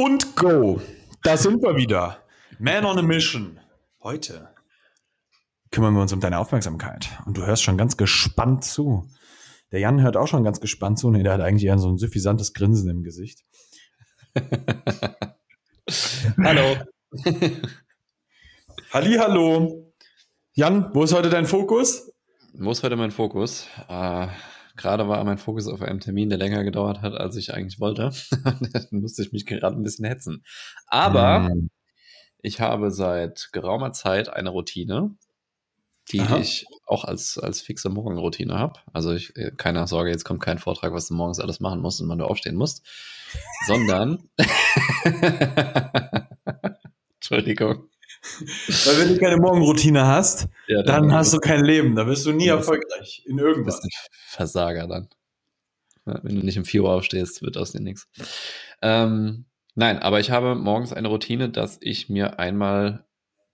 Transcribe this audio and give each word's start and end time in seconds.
Und 0.00 0.34
go. 0.34 0.80
Da 1.24 1.36
sind 1.36 1.62
wir 1.62 1.76
wieder. 1.76 2.24
Man 2.58 2.86
on 2.86 2.98
a 2.98 3.02
Mission. 3.02 3.60
Heute 4.02 4.48
kümmern 5.70 5.92
wir 5.92 6.00
uns 6.00 6.14
um 6.14 6.20
deine 6.20 6.38
Aufmerksamkeit. 6.38 7.10
Und 7.26 7.36
du 7.36 7.44
hörst 7.44 7.62
schon 7.62 7.76
ganz 7.76 7.98
gespannt 7.98 8.64
zu. 8.64 9.06
Der 9.72 9.80
Jan 9.80 10.00
hört 10.00 10.16
auch 10.16 10.26
schon 10.26 10.42
ganz 10.42 10.58
gespannt 10.58 10.98
zu. 10.98 11.10
Nee, 11.10 11.22
der 11.22 11.34
hat 11.34 11.42
eigentlich 11.42 11.66
eher 11.66 11.76
so 11.76 11.90
ein 11.90 11.98
suffisantes 11.98 12.54
Grinsen 12.54 12.88
im 12.88 13.02
Gesicht. 13.02 13.44
Hallo. 16.42 16.76
Halli, 18.94 19.16
hallo. 19.18 19.92
Jan, 20.54 20.94
wo 20.94 21.02
ist 21.02 21.12
heute 21.12 21.28
dein 21.28 21.44
Fokus? 21.44 22.10
Wo 22.54 22.70
ist 22.70 22.82
heute 22.82 22.96
mein 22.96 23.10
Fokus? 23.10 23.66
Äh, 23.86 24.28
Gerade 24.80 25.08
war 25.08 25.22
mein 25.24 25.36
Fokus 25.36 25.68
auf 25.68 25.82
einem 25.82 26.00
Termin, 26.00 26.30
der 26.30 26.38
länger 26.38 26.64
gedauert 26.64 27.02
hat, 27.02 27.12
als 27.12 27.36
ich 27.36 27.52
eigentlich 27.52 27.80
wollte. 27.80 28.12
Dann 28.72 28.86
musste 29.02 29.20
ich 29.20 29.30
mich 29.30 29.44
gerade 29.44 29.76
ein 29.76 29.82
bisschen 29.82 30.06
hetzen. 30.06 30.42
Aber 30.86 31.40
mm. 31.40 31.68
ich 32.40 32.62
habe 32.62 32.90
seit 32.90 33.50
geraumer 33.52 33.92
Zeit 33.92 34.30
eine 34.30 34.48
Routine, 34.48 35.16
die 36.10 36.20
Aha. 36.20 36.38
ich 36.38 36.64
auch 36.86 37.04
als, 37.04 37.36
als 37.36 37.60
fixe 37.60 37.90
Morgenroutine 37.90 38.58
habe. 38.58 38.80
Also 38.94 39.12
ich, 39.12 39.36
äh, 39.36 39.50
keine 39.54 39.86
Sorge, 39.86 40.08
jetzt 40.08 40.24
kommt 40.24 40.40
kein 40.40 40.58
Vortrag, 40.58 40.94
was 40.94 41.08
du 41.08 41.14
morgens 41.14 41.40
alles 41.40 41.60
machen 41.60 41.82
musst 41.82 42.00
und 42.00 42.08
wann 42.08 42.18
du 42.18 42.24
aufstehen 42.24 42.56
musst, 42.56 42.82
sondern 43.66 44.30
Entschuldigung. 47.16 47.90
Weil 48.22 49.00
wenn 49.00 49.08
du 49.14 49.18
keine 49.18 49.36
Morgenroutine 49.38 50.06
hast, 50.06 50.48
ja, 50.68 50.82
dann, 50.82 51.08
dann, 51.08 51.12
hast 51.14 51.32
du 51.32 51.38
kein 51.38 51.64
Leben. 51.64 51.96
Da 51.96 52.06
wirst 52.06 52.26
du 52.26 52.32
nie 52.32 52.48
erfolgreich 52.48 53.22
in 53.26 53.38
irgendwas. 53.38 53.80
Du 53.80 53.82
bist 53.82 53.98
ein 54.02 54.10
Versager 54.28 54.86
dann. 54.86 55.08
Ja, 56.06 56.20
wenn 56.22 56.36
du 56.36 56.44
nicht 56.44 56.58
um 56.58 56.64
4 56.64 56.82
Uhr 56.82 56.92
aufstehst, 56.92 57.42
wird 57.42 57.56
aus 57.56 57.72
dir 57.72 57.80
nichts. 57.80 58.08
Ähm, 58.82 59.46
nein, 59.74 59.98
aber 59.98 60.20
ich 60.20 60.30
habe 60.30 60.54
morgens 60.54 60.92
eine 60.92 61.08
Routine, 61.08 61.50
dass 61.50 61.78
ich 61.80 62.08
mir 62.08 62.38
einmal 62.38 63.06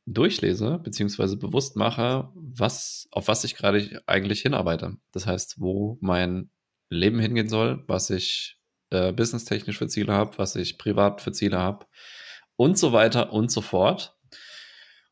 durchlese, 0.06 0.78
beziehungsweise 0.78 1.36
bewusst 1.36 1.76
mache, 1.76 2.30
was, 2.34 3.08
auf 3.10 3.28
was 3.28 3.44
ich 3.44 3.56
gerade 3.56 4.02
eigentlich 4.06 4.42
hinarbeite. 4.42 4.96
Das 5.12 5.26
heißt, 5.26 5.60
wo 5.60 5.98
mein 6.00 6.50
Leben 6.88 7.18
hingehen 7.18 7.48
soll, 7.48 7.82
was 7.88 8.10
ich 8.10 8.58
äh, 8.90 9.12
businesstechnisch 9.12 9.78
für 9.78 9.88
Ziele 9.88 10.12
habe, 10.12 10.38
was 10.38 10.54
ich 10.54 10.78
privat 10.78 11.20
für 11.20 11.32
Ziele 11.32 11.58
habe 11.58 11.86
und 12.54 12.78
so 12.78 12.92
weiter 12.92 13.32
und 13.32 13.50
so 13.50 13.60
fort. 13.60 14.15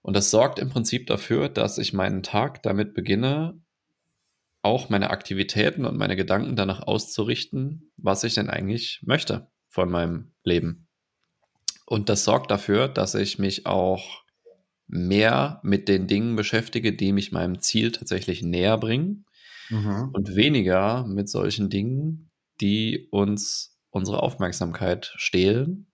Und 0.05 0.15
das 0.15 0.31
sorgt 0.31 0.59
im 0.59 0.69
Prinzip 0.69 1.07
dafür, 1.07 1.49
dass 1.49 1.79
ich 1.79 1.95
meinen 1.95 2.23
Tag 2.23 2.63
damit 2.63 2.93
beginne, 2.93 3.59
auch 4.61 4.91
meine 4.91 5.09
Aktivitäten 5.09 5.87
und 5.87 5.97
meine 5.97 6.15
Gedanken 6.15 6.57
danach 6.57 6.83
auszurichten, 6.83 7.91
was 7.97 8.23
ich 8.23 8.35
denn 8.35 8.51
eigentlich 8.51 9.01
möchte 9.03 9.51
von 9.71 9.91
meinem 9.91 10.35
Leben. 10.43 10.89
Und 11.87 12.11
das 12.11 12.25
sorgt 12.25 12.51
dafür, 12.51 12.87
dass 12.87 13.15
ich 13.15 13.39
mich 13.39 13.65
auch 13.65 14.25
mehr 14.87 15.61
mit 15.63 15.89
den 15.89 16.07
Dingen 16.07 16.37
beschäftige, 16.37 16.93
die 16.93 17.13
mich 17.13 17.33
meinem 17.33 17.61
Ziel 17.61 17.91
tatsächlich 17.91 18.43
näher 18.43 18.77
bringen 18.77 19.25
mhm. 19.71 20.11
und 20.13 20.37
weniger 20.37 21.07
mit 21.07 21.31
solchen 21.31 21.71
Dingen, 21.71 22.31
die 22.61 23.09
uns 23.11 23.79
unsere 23.89 24.23
Aufmerksamkeit 24.23 25.15
stehlen 25.17 25.87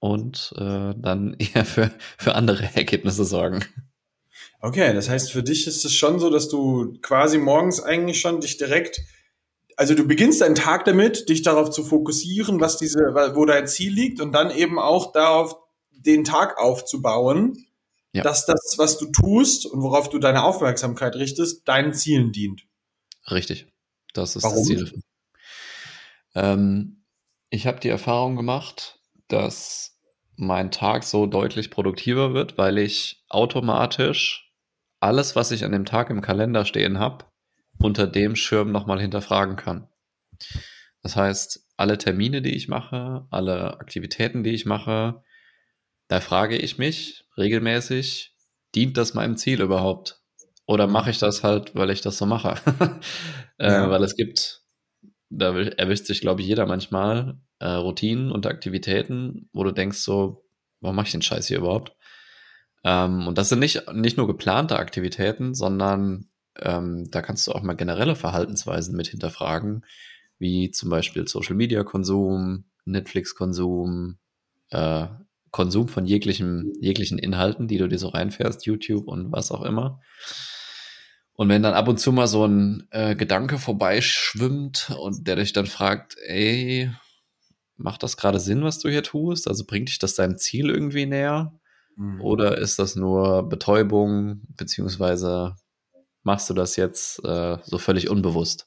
und 0.00 0.52
äh, 0.56 0.94
dann 0.96 1.36
eher 1.38 1.64
für, 1.64 1.90
für 2.16 2.34
andere 2.34 2.68
Ergebnisse 2.74 3.24
sorgen. 3.24 3.64
Okay, 4.60 4.92
das 4.92 5.08
heißt, 5.08 5.30
für 5.30 5.42
dich 5.42 5.66
ist 5.66 5.84
es 5.84 5.92
schon 5.94 6.18
so, 6.18 6.30
dass 6.30 6.48
du 6.48 6.98
quasi 7.00 7.38
morgens 7.38 7.80
eigentlich 7.80 8.20
schon 8.20 8.40
dich 8.40 8.56
direkt, 8.56 9.00
also 9.76 9.94
du 9.94 10.06
beginnst 10.06 10.40
deinen 10.40 10.56
Tag 10.56 10.84
damit, 10.84 11.28
dich 11.28 11.42
darauf 11.42 11.70
zu 11.70 11.84
fokussieren, 11.84 12.60
was 12.60 12.76
diese, 12.76 12.98
wo 13.34 13.44
dein 13.44 13.68
Ziel 13.68 13.92
liegt 13.92 14.20
und 14.20 14.32
dann 14.32 14.50
eben 14.50 14.78
auch 14.78 15.12
darauf, 15.12 15.56
den 15.90 16.24
Tag 16.24 16.58
aufzubauen, 16.58 17.66
ja. 18.12 18.22
dass 18.22 18.46
das, 18.46 18.74
was 18.78 18.98
du 18.98 19.06
tust 19.06 19.66
und 19.66 19.82
worauf 19.82 20.08
du 20.08 20.18
deine 20.18 20.42
Aufmerksamkeit 20.44 21.14
richtest, 21.16 21.66
deinen 21.68 21.92
Zielen 21.92 22.32
dient. 22.32 22.66
Richtig. 23.30 23.66
Das 24.14 24.36
ist 24.36 24.42
Warum? 24.42 24.58
das 24.58 24.66
Ziel. 24.66 25.02
Ähm, 26.34 27.04
ich 27.50 27.66
habe 27.66 27.80
die 27.80 27.88
Erfahrung 27.88 28.36
gemacht, 28.36 28.97
dass 29.28 29.98
mein 30.36 30.70
Tag 30.70 31.04
so 31.04 31.26
deutlich 31.26 31.70
produktiver 31.70 32.34
wird, 32.34 32.58
weil 32.58 32.78
ich 32.78 33.24
automatisch 33.28 34.52
alles, 35.00 35.36
was 35.36 35.50
ich 35.50 35.64
an 35.64 35.72
dem 35.72 35.84
Tag 35.84 36.10
im 36.10 36.20
Kalender 36.20 36.64
stehen 36.64 36.98
habe, 36.98 37.24
unter 37.78 38.06
dem 38.06 38.36
Schirm 38.36 38.72
nochmal 38.72 39.00
hinterfragen 39.00 39.56
kann. 39.56 39.88
Das 41.02 41.16
heißt, 41.16 41.66
alle 41.76 41.98
Termine, 41.98 42.42
die 42.42 42.54
ich 42.54 42.68
mache, 42.68 43.26
alle 43.30 43.74
Aktivitäten, 43.80 44.42
die 44.42 44.50
ich 44.50 44.66
mache, 44.66 45.22
da 46.08 46.20
frage 46.20 46.56
ich 46.56 46.78
mich 46.78 47.24
regelmäßig, 47.36 48.34
dient 48.74 48.96
das 48.96 49.14
meinem 49.14 49.36
Ziel 49.36 49.60
überhaupt? 49.60 50.20
Oder 50.66 50.86
mache 50.86 51.10
ich 51.10 51.18
das 51.18 51.44
halt, 51.44 51.74
weil 51.74 51.90
ich 51.90 52.00
das 52.00 52.18
so 52.18 52.26
mache? 52.26 52.54
äh, 53.58 53.72
ja. 53.72 53.90
Weil 53.90 54.02
es 54.02 54.16
gibt, 54.16 54.57
da 55.30 55.56
erwischt 55.58 56.06
sich, 56.06 56.20
glaube 56.20 56.40
ich, 56.40 56.46
jeder 56.46 56.66
manchmal, 56.66 57.38
äh, 57.58 57.68
Routinen 57.68 58.30
und 58.30 58.46
Aktivitäten, 58.46 59.48
wo 59.52 59.64
du 59.64 59.72
denkst 59.72 59.98
so, 59.98 60.44
warum 60.80 60.96
mache 60.96 61.06
ich 61.06 61.12
den 61.12 61.22
Scheiß 61.22 61.48
hier 61.48 61.58
überhaupt? 61.58 61.96
Ähm, 62.84 63.26
und 63.26 63.38
das 63.38 63.48
sind 63.48 63.58
nicht, 63.58 63.92
nicht 63.92 64.16
nur 64.16 64.26
geplante 64.26 64.78
Aktivitäten, 64.78 65.54
sondern 65.54 66.28
ähm, 66.60 67.10
da 67.10 67.22
kannst 67.22 67.46
du 67.46 67.52
auch 67.52 67.62
mal 67.62 67.74
generelle 67.74 68.16
Verhaltensweisen 68.16 68.96
mit 68.96 69.08
hinterfragen, 69.08 69.84
wie 70.38 70.70
zum 70.70 70.90
Beispiel 70.90 71.26
Social 71.26 71.56
Media 71.56 71.82
Konsum, 71.84 72.64
Netflix 72.84 73.34
Konsum, 73.34 74.18
äh, 74.70 75.06
Konsum 75.50 75.88
von 75.88 76.06
jeglichen, 76.06 76.72
jeglichen 76.80 77.18
Inhalten, 77.18 77.68
die 77.68 77.78
du 77.78 77.88
dir 77.88 77.98
so 77.98 78.08
reinfährst, 78.08 78.66
YouTube 78.66 79.08
und 79.08 79.32
was 79.32 79.50
auch 79.50 79.62
immer. 79.62 80.00
Und 81.38 81.48
wenn 81.50 81.62
dann 81.62 81.74
ab 81.74 81.86
und 81.86 82.00
zu 82.00 82.10
mal 82.10 82.26
so 82.26 82.44
ein 82.44 82.88
äh, 82.90 83.14
Gedanke 83.14 83.58
vorbeischwimmt 83.58 84.90
und 84.98 85.28
der 85.28 85.36
dich 85.36 85.52
dann 85.52 85.66
fragt, 85.66 86.16
ey, 86.26 86.90
macht 87.76 88.02
das 88.02 88.16
gerade 88.16 88.40
Sinn, 88.40 88.64
was 88.64 88.80
du 88.80 88.88
hier 88.88 89.04
tust? 89.04 89.46
Also 89.46 89.64
bringt 89.64 89.88
dich 89.88 90.00
das 90.00 90.16
deinem 90.16 90.36
Ziel 90.36 90.68
irgendwie 90.68 91.06
näher? 91.06 91.52
Mhm. 91.94 92.20
Oder 92.20 92.58
ist 92.58 92.80
das 92.80 92.96
nur 92.96 93.48
Betäubung, 93.48 94.40
beziehungsweise 94.56 95.54
machst 96.24 96.50
du 96.50 96.54
das 96.54 96.74
jetzt 96.74 97.24
äh, 97.24 97.58
so 97.62 97.78
völlig 97.78 98.10
unbewusst? 98.10 98.66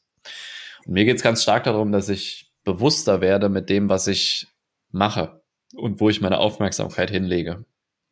Und 0.85 0.93
mir 0.93 1.03
geht 1.03 1.17
es 1.17 1.23
ganz 1.23 1.43
stark 1.43 1.65
darum, 1.65 1.91
dass 1.91 2.07
ich 2.07 2.53
bewusster 2.63 3.19
werde 3.19 3.49
mit 3.49 3.69
dem, 3.69 3.89
was 3.89 4.07
ich 4.07 4.47
mache 4.91 5.41
und 5.75 5.99
wo 5.99 6.09
ich 6.09 6.21
meine 6.21 6.37
Aufmerksamkeit 6.37 7.11
hinlege. 7.11 7.65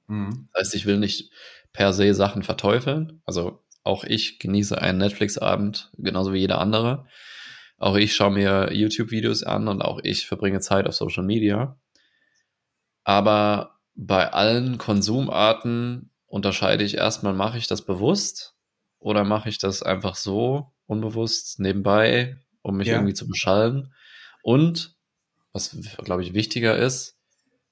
Mhm. 0.07 0.49
Das 0.51 0.65
heißt, 0.65 0.75
ich 0.75 0.85
will 0.85 0.97
nicht 0.97 1.31
per 1.71 1.93
se 1.93 2.13
Sachen 2.13 2.43
verteufeln. 2.43 3.21
Also 3.25 3.63
auch 3.83 4.03
ich 4.03 4.39
genieße 4.39 4.81
einen 4.81 4.99
Netflix-Abend 4.99 5.91
genauso 5.97 6.33
wie 6.33 6.39
jeder 6.39 6.59
andere. 6.59 7.05
Auch 7.77 7.95
ich 7.95 8.15
schaue 8.15 8.31
mir 8.31 8.73
YouTube-Videos 8.73 9.43
an 9.43 9.67
und 9.67 9.81
auch 9.81 9.99
ich 10.03 10.27
verbringe 10.27 10.59
Zeit 10.59 10.87
auf 10.87 10.95
Social 10.95 11.23
Media. 11.23 11.79
Aber 13.03 13.79
bei 13.95 14.31
allen 14.31 14.77
Konsumarten 14.77 16.11
unterscheide 16.25 16.83
ich 16.83 16.95
erstmal, 16.95 17.33
mache 17.33 17.57
ich 17.57 17.67
das 17.67 17.83
bewusst 17.83 18.55
oder 18.99 19.23
mache 19.23 19.49
ich 19.49 19.57
das 19.57 19.81
einfach 19.81 20.15
so 20.15 20.73
unbewusst 20.85 21.59
nebenbei, 21.59 22.37
um 22.61 22.77
mich 22.77 22.87
ja. 22.87 22.95
irgendwie 22.95 23.13
zu 23.13 23.27
beschallen? 23.27 23.93
Und 24.43 24.95
was, 25.53 25.75
glaube 26.03 26.21
ich, 26.23 26.33
wichtiger 26.33 26.77
ist, 26.77 27.17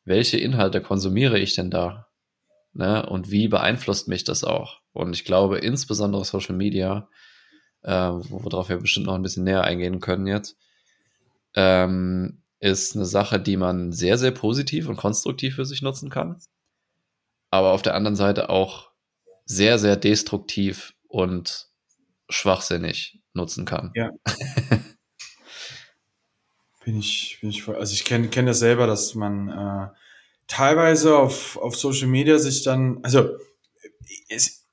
welche 0.06 0.38
Inhalte 0.38 0.82
konsumiere 0.82 1.38
ich 1.38 1.54
denn 1.54 1.70
da? 1.70 2.07
Ne? 2.78 3.06
Und 3.06 3.32
wie 3.32 3.48
beeinflusst 3.48 4.08
mich 4.08 4.24
das 4.24 4.44
auch? 4.44 4.80
Und 4.94 5.14
ich 5.14 5.26
glaube, 5.26 5.58
insbesondere 5.58 6.24
Social 6.24 6.56
Media 6.56 7.10
äh, 7.88 7.92
worauf 7.92 8.70
wir 8.70 8.78
bestimmt 8.78 9.06
noch 9.06 9.16
ein 9.16 9.22
bisschen 9.22 9.44
näher 9.44 9.64
eingehen 9.64 10.00
können 10.00 10.28
jetzt, 10.28 10.58
ähm, 11.56 12.42
ist 12.60 12.96
eine 12.96 13.06
Sache, 13.06 13.40
die 13.40 13.58
man 13.58 13.92
sehr, 13.92 14.18
sehr 14.18 14.32
positiv 14.32 14.90
und 14.90 14.98
konstruktiv 14.98 15.56
für 15.56 15.66
sich 15.66 15.82
nutzen 15.82 16.10
kann, 16.10 16.40
aber 17.50 17.72
auf 17.72 17.82
der 17.82 17.96
anderen 17.96 18.16
Seite 18.16 18.50
auch 18.50 18.92
sehr, 19.46 19.80
sehr 19.80 19.96
destruktiv 19.96 20.96
und 21.08 21.70
schwachsinnig 22.30 23.22
nutzen 23.34 23.64
kann. 23.66 23.92
Ja. 23.96 24.10
bin 26.84 27.00
ich, 27.00 27.38
bin 27.40 27.52
ich 27.52 27.64
voll, 27.64 27.78
also 27.78 27.94
ich 27.94 28.04
kenne 28.04 28.28
kenn 28.28 28.48
das 28.48 28.60
selber, 28.60 28.86
dass 28.88 29.16
man 29.16 29.48
äh, 29.48 29.88
teilweise 30.48 31.18
auf, 31.18 31.58
auf 31.58 31.76
Social 31.76 32.08
Media 32.08 32.38
sich 32.40 32.64
dann, 32.64 33.00
also 33.04 33.30
es, 34.30 34.68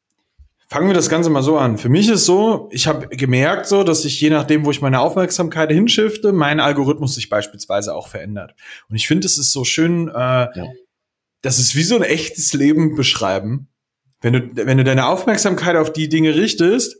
Fangen 0.75 0.88
wir 0.88 0.94
das 0.94 1.09
Ganze 1.09 1.31
mal 1.31 1.44
so 1.44 1.56
an. 1.56 1.79
Für 1.79 1.88
mich 1.88 2.09
ist 2.09 2.25
so, 2.25 2.69
ich 2.73 2.88
habe 2.88 3.06
gemerkt 3.09 3.67
so, 3.67 3.85
dass 3.85 4.05
ich 4.05 4.21
je 4.21 4.29
nachdem, 4.29 4.65
wo 4.65 4.73
ich 4.73 4.81
meine 4.81 4.99
Aufmerksamkeit 4.99 5.71
hinschifte, 5.71 6.32
mein 6.32 6.59
Algorithmus 6.59 7.15
sich 7.15 7.29
beispielsweise 7.29 7.94
auch 7.94 8.09
verändert. 8.09 8.56
Und 8.88 8.97
ich 8.97 9.06
finde, 9.06 9.26
es 9.26 9.38
ist 9.38 9.53
so 9.53 9.62
schön, 9.62 10.09
äh, 10.09 10.12
ja. 10.12 10.67
das 11.43 11.61
ist 11.61 11.77
wie 11.77 11.85
so 11.85 11.94
ein 11.94 12.03
echtes 12.03 12.55
Leben 12.55 12.97
beschreiben. 12.97 13.69
Wenn 14.20 14.32
du, 14.32 14.67
wenn 14.67 14.79
du 14.79 14.82
deine 14.82 15.06
Aufmerksamkeit 15.06 15.77
auf 15.77 15.93
die 15.93 16.09
Dinge 16.09 16.35
richtest, 16.35 16.97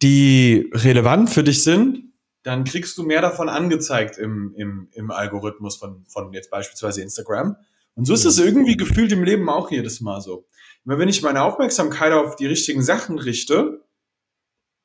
die 0.00 0.70
relevant 0.72 1.28
für 1.28 1.44
dich 1.44 1.64
sind, 1.64 2.13
dann 2.44 2.64
kriegst 2.64 2.96
du 2.98 3.02
mehr 3.02 3.22
davon 3.22 3.48
angezeigt 3.48 4.18
im, 4.18 4.54
im, 4.54 4.88
im 4.92 5.10
Algorithmus 5.10 5.76
von, 5.76 6.04
von 6.06 6.32
jetzt 6.32 6.50
beispielsweise 6.50 7.02
Instagram. 7.02 7.56
Und 7.94 8.04
so 8.04 8.12
ist 8.12 8.26
es 8.26 8.38
irgendwie 8.38 8.76
gefühlt 8.76 9.10
im 9.12 9.24
Leben 9.24 9.48
auch 9.48 9.70
jedes 9.70 10.00
Mal 10.02 10.20
so. 10.20 10.46
Immer 10.84 10.98
wenn 10.98 11.08
ich 11.08 11.22
meine 11.22 11.42
Aufmerksamkeit 11.42 12.12
auf 12.12 12.36
die 12.36 12.46
richtigen 12.46 12.82
Sachen 12.82 13.18
richte, 13.18 13.82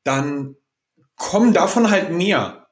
dann 0.06 0.56
kommen 1.18 1.54
davon 1.54 1.92
halt 1.92 2.12
mehr. 2.12 2.70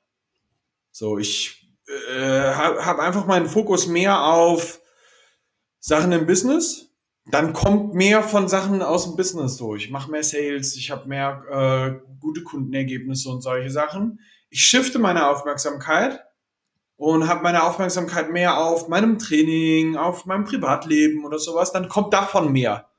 So, 0.92 1.18
ich 1.18 1.70
äh, 2.16 2.54
habe 2.54 2.86
hab 2.86 3.00
einfach 3.00 3.26
meinen 3.26 3.48
Fokus 3.48 3.88
mehr 3.88 4.24
auf 4.24 4.80
Sachen 5.80 6.14
im 6.14 6.26
Business. 6.26 6.87
Dann 7.30 7.52
kommt 7.54 7.94
mehr 7.94 8.24
von 8.24 8.48
Sachen 8.48 8.82
aus 8.82 9.04
dem 9.04 9.18
Business 9.18 9.58
so. 9.58 9.76
Ich 9.76 9.90
mache 9.90 10.10
mehr 10.10 10.24
Sales, 10.24 10.76
ich 10.78 10.92
habe 10.92 11.10
mehr 11.10 11.44
äh, 12.02 12.10
gute 12.20 12.44
Kundenergebnisse 12.44 13.30
und 13.30 13.42
solche 13.42 13.70
Sachen. 13.70 14.20
Ich 14.50 14.62
shifte 14.62 14.98
meine 14.98 15.30
Aufmerksamkeit 15.30 16.24
und 16.96 17.28
habe 17.28 17.44
meine 17.44 17.64
Aufmerksamkeit 17.64 18.32
mehr 18.32 18.58
auf 18.58 18.88
meinem 18.88 19.20
Training, 19.20 19.98
auf 19.98 20.26
meinem 20.26 20.46
Privatleben 20.46 21.26
oder 21.26 21.38
sowas, 21.38 21.72
dann 21.74 21.90
kommt 21.90 22.14
davon 22.14 22.52
mehr. 22.52 22.90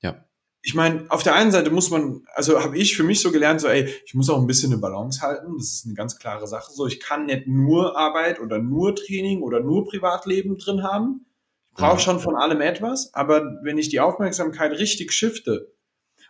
Ja. 0.00 0.24
Ich 0.62 0.74
meine, 0.74 1.04
auf 1.10 1.22
der 1.22 1.34
einen 1.34 1.52
Seite 1.52 1.70
muss 1.70 1.90
man, 1.90 2.22
also 2.34 2.62
habe 2.62 2.78
ich 2.78 2.96
für 2.96 3.04
mich 3.04 3.20
so 3.20 3.30
gelernt, 3.30 3.60
so 3.60 3.68
ey, 3.68 3.88
ich 4.04 4.14
muss 4.14 4.28
auch 4.30 4.38
ein 4.38 4.46
bisschen 4.46 4.72
eine 4.72 4.80
Balance 4.80 5.20
halten. 5.20 5.54
Das 5.56 5.66
ist 5.66 5.86
eine 5.86 5.94
ganz 5.94 6.18
klare 6.18 6.46
Sache. 6.46 6.72
So, 6.72 6.86
ich 6.86 6.98
kann 6.98 7.26
nicht 7.26 7.46
nur 7.46 7.96
Arbeit 7.96 8.40
oder 8.40 8.58
nur 8.58 8.94
Training 8.94 9.42
oder 9.42 9.60
nur 9.60 9.86
Privatleben 9.86 10.58
drin 10.58 10.82
haben. 10.82 11.26
Brauche 11.74 12.00
schon 12.00 12.20
von 12.20 12.36
allem 12.36 12.60
etwas, 12.60 13.14
aber 13.14 13.42
wenn 13.62 13.78
ich 13.78 13.88
die 13.88 14.00
Aufmerksamkeit 14.00 14.72
richtig 14.72 15.12
shifte 15.12 15.72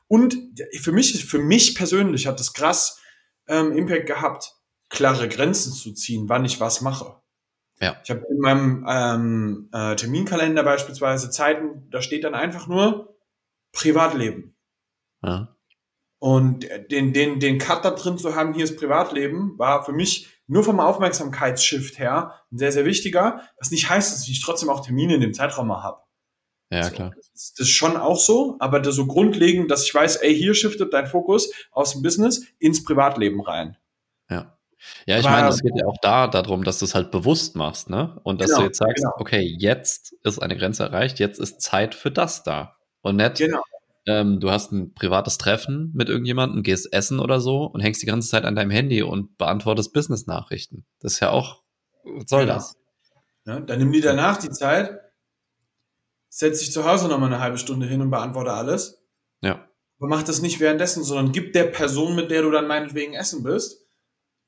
und 0.06 0.36
für 0.80 0.92
mich, 0.92 1.24
für 1.24 1.38
mich 1.38 1.74
persönlich 1.74 2.26
hat 2.26 2.38
das 2.38 2.52
krass 2.52 3.00
ähm, 3.48 3.72
Impact 3.72 4.06
gehabt 4.06 4.60
klare 4.90 5.28
Grenzen 5.28 5.72
zu 5.72 5.92
ziehen, 5.94 6.28
wann 6.28 6.44
ich 6.44 6.60
was 6.60 6.80
mache. 6.82 7.16
Ja. 7.80 7.96
Ich 8.04 8.10
habe 8.10 8.26
in 8.28 8.38
meinem 8.38 8.86
ähm, 8.86 9.70
äh, 9.72 9.96
Terminkalender 9.96 10.62
beispielsweise 10.62 11.30
Zeiten, 11.30 11.88
da 11.90 12.02
steht 12.02 12.24
dann 12.24 12.34
einfach 12.34 12.66
nur 12.66 13.16
Privatleben. 13.72 14.56
Ja. 15.22 15.56
Und 16.18 16.66
den, 16.90 17.14
den, 17.14 17.40
den 17.40 17.58
Cut 17.58 17.84
da 17.84 17.92
drin 17.92 18.18
zu 18.18 18.34
haben, 18.34 18.52
hier 18.52 18.64
ist 18.64 18.78
Privatleben, 18.78 19.58
war 19.58 19.84
für 19.84 19.92
mich 19.92 20.28
nur 20.50 20.64
vom 20.64 20.80
Aufmerksamkeitsshift 20.80 21.98
her 21.98 22.34
ein 22.50 22.58
sehr, 22.58 22.72
sehr 22.72 22.84
wichtiger. 22.84 23.42
Was 23.58 23.70
nicht 23.70 23.88
heißt, 23.88 24.12
dass 24.12 24.28
ich 24.28 24.42
trotzdem 24.42 24.68
auch 24.68 24.84
Termine 24.84 25.14
in 25.14 25.20
dem 25.20 25.32
Zeitraum 25.32 25.68
mal 25.68 25.82
habe. 25.82 26.02
Ja, 26.72 26.84
so, 26.84 26.90
klar. 26.90 27.12
Das 27.32 27.54
ist 27.56 27.70
schon 27.70 27.96
auch 27.96 28.18
so, 28.18 28.56
aber 28.58 28.80
das 28.80 28.96
so 28.96 29.06
grundlegend, 29.06 29.70
dass 29.70 29.84
ich 29.84 29.94
weiß, 29.94 30.16
ey, 30.16 30.34
hier 30.34 30.54
shiftet 30.54 30.92
dein 30.92 31.06
Fokus 31.06 31.52
aus 31.70 31.92
dem 31.92 32.02
Business 32.02 32.46
ins 32.58 32.84
Privatleben 32.84 33.40
rein. 33.40 33.76
Ja. 34.28 34.56
Ja, 35.06 35.18
ich 35.18 35.24
meine, 35.24 35.48
es 35.48 35.60
geht 35.60 35.76
ja 35.76 35.86
auch 35.86 35.98
da 36.00 36.26
darum, 36.26 36.64
dass 36.64 36.78
du 36.78 36.86
es 36.86 36.94
halt 36.94 37.10
bewusst 37.10 37.54
machst, 37.54 37.90
ne? 37.90 38.18
Und 38.22 38.40
dass 38.40 38.48
genau, 38.48 38.60
du 38.60 38.66
jetzt 38.66 38.78
sagst, 38.78 39.04
genau. 39.04 39.14
okay, 39.18 39.56
jetzt 39.58 40.14
ist 40.24 40.40
eine 40.40 40.56
Grenze 40.56 40.84
erreicht, 40.84 41.18
jetzt 41.18 41.38
ist 41.38 41.60
Zeit 41.60 41.94
für 41.94 42.10
das 42.10 42.44
da. 42.44 42.76
Und 43.02 43.16
nicht, 43.16 43.36
genau. 43.36 43.62
Ähm, 44.10 44.40
du 44.40 44.50
hast 44.50 44.72
ein 44.72 44.92
privates 44.94 45.38
Treffen 45.38 45.92
mit 45.94 46.08
irgendjemandem, 46.08 46.62
gehst 46.62 46.92
essen 46.92 47.20
oder 47.20 47.40
so 47.40 47.64
und 47.64 47.80
hängst 47.80 48.02
die 48.02 48.06
ganze 48.06 48.28
Zeit 48.28 48.44
an 48.44 48.56
deinem 48.56 48.70
Handy 48.70 49.02
und 49.02 49.38
beantwortest 49.38 49.92
Business-Nachrichten. 49.92 50.84
Das 50.98 51.14
ist 51.14 51.20
ja 51.20 51.30
auch, 51.30 51.62
was 52.04 52.24
soll 52.26 52.42
genau. 52.42 52.54
das? 52.54 52.76
Ja, 53.46 53.60
dann 53.60 53.78
nimm 53.78 53.92
dir 53.92 54.02
danach 54.02 54.38
die 54.38 54.50
Zeit, 54.50 54.98
setz 56.28 56.60
dich 56.60 56.72
zu 56.72 56.84
Hause 56.84 57.08
nochmal 57.08 57.32
eine 57.32 57.40
halbe 57.40 57.58
Stunde 57.58 57.86
hin 57.86 58.00
und 58.00 58.10
beantworte 58.10 58.52
alles. 58.52 59.02
Ja. 59.42 59.68
Aber 59.98 60.08
mach 60.08 60.22
das 60.22 60.42
nicht 60.42 60.60
währenddessen, 60.60 61.04
sondern 61.04 61.32
gib 61.32 61.52
der 61.52 61.64
Person, 61.64 62.16
mit 62.16 62.30
der 62.30 62.42
du 62.42 62.50
dann 62.50 62.66
meinetwegen 62.66 63.14
essen 63.14 63.42
bist, 63.42 63.86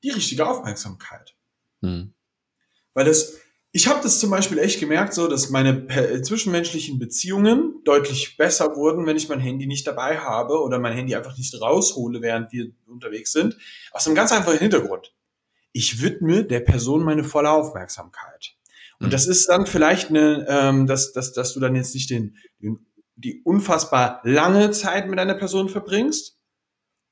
die 0.03 0.09
richtige 0.09 0.47
Aufmerksamkeit. 0.47 1.35
Hm. 1.81 2.13
Weil 2.93 3.05
das, 3.05 3.39
ich 3.75 3.87
habe 3.87 4.01
das 4.03 4.19
zum 4.19 4.29
Beispiel 4.29 4.59
echt 4.59 4.79
gemerkt, 4.79 5.15
so, 5.15 5.27
dass 5.27 5.49
meine 5.49 5.87
zwischenmenschlichen 6.21 6.99
Beziehungen 6.99 7.81
deutlich 7.83 8.37
besser 8.37 8.75
wurden, 8.75 9.07
wenn 9.07 9.17
ich 9.17 9.29
mein 9.29 9.39
Handy 9.39 9.65
nicht 9.65 9.87
dabei 9.87 10.19
habe 10.19 10.61
oder 10.61 10.77
mein 10.77 10.93
Handy 10.93 11.15
einfach 11.15 11.35
nicht 11.35 11.59
raushole, 11.59 12.21
während 12.21 12.51
wir 12.51 12.71
unterwegs 12.85 13.31
sind. 13.31 13.57
Aus 13.91 14.05
einem 14.05 14.15
ganz 14.15 14.31
einfachen 14.31 14.59
Hintergrund. 14.59 15.15
Ich 15.71 16.03
widme 16.03 16.45
der 16.45 16.59
Person 16.59 17.03
meine 17.03 17.23
volle 17.23 17.49
Aufmerksamkeit. 17.49 18.55
Und 18.99 19.11
das 19.11 19.25
ist 19.25 19.49
dann 19.49 19.65
vielleicht 19.65 20.09
eine, 20.09 20.45
ähm, 20.47 20.85
dass, 20.85 21.11
dass, 21.11 21.33
dass 21.33 21.55
du 21.55 21.59
dann 21.59 21.75
jetzt 21.75 21.95
nicht 21.95 22.11
den, 22.11 22.37
den, 22.59 22.85
die 23.15 23.41
unfassbar 23.43 24.21
lange 24.23 24.69
Zeit 24.69 25.09
mit 25.09 25.17
einer 25.17 25.33
Person 25.33 25.67
verbringst, 25.67 26.37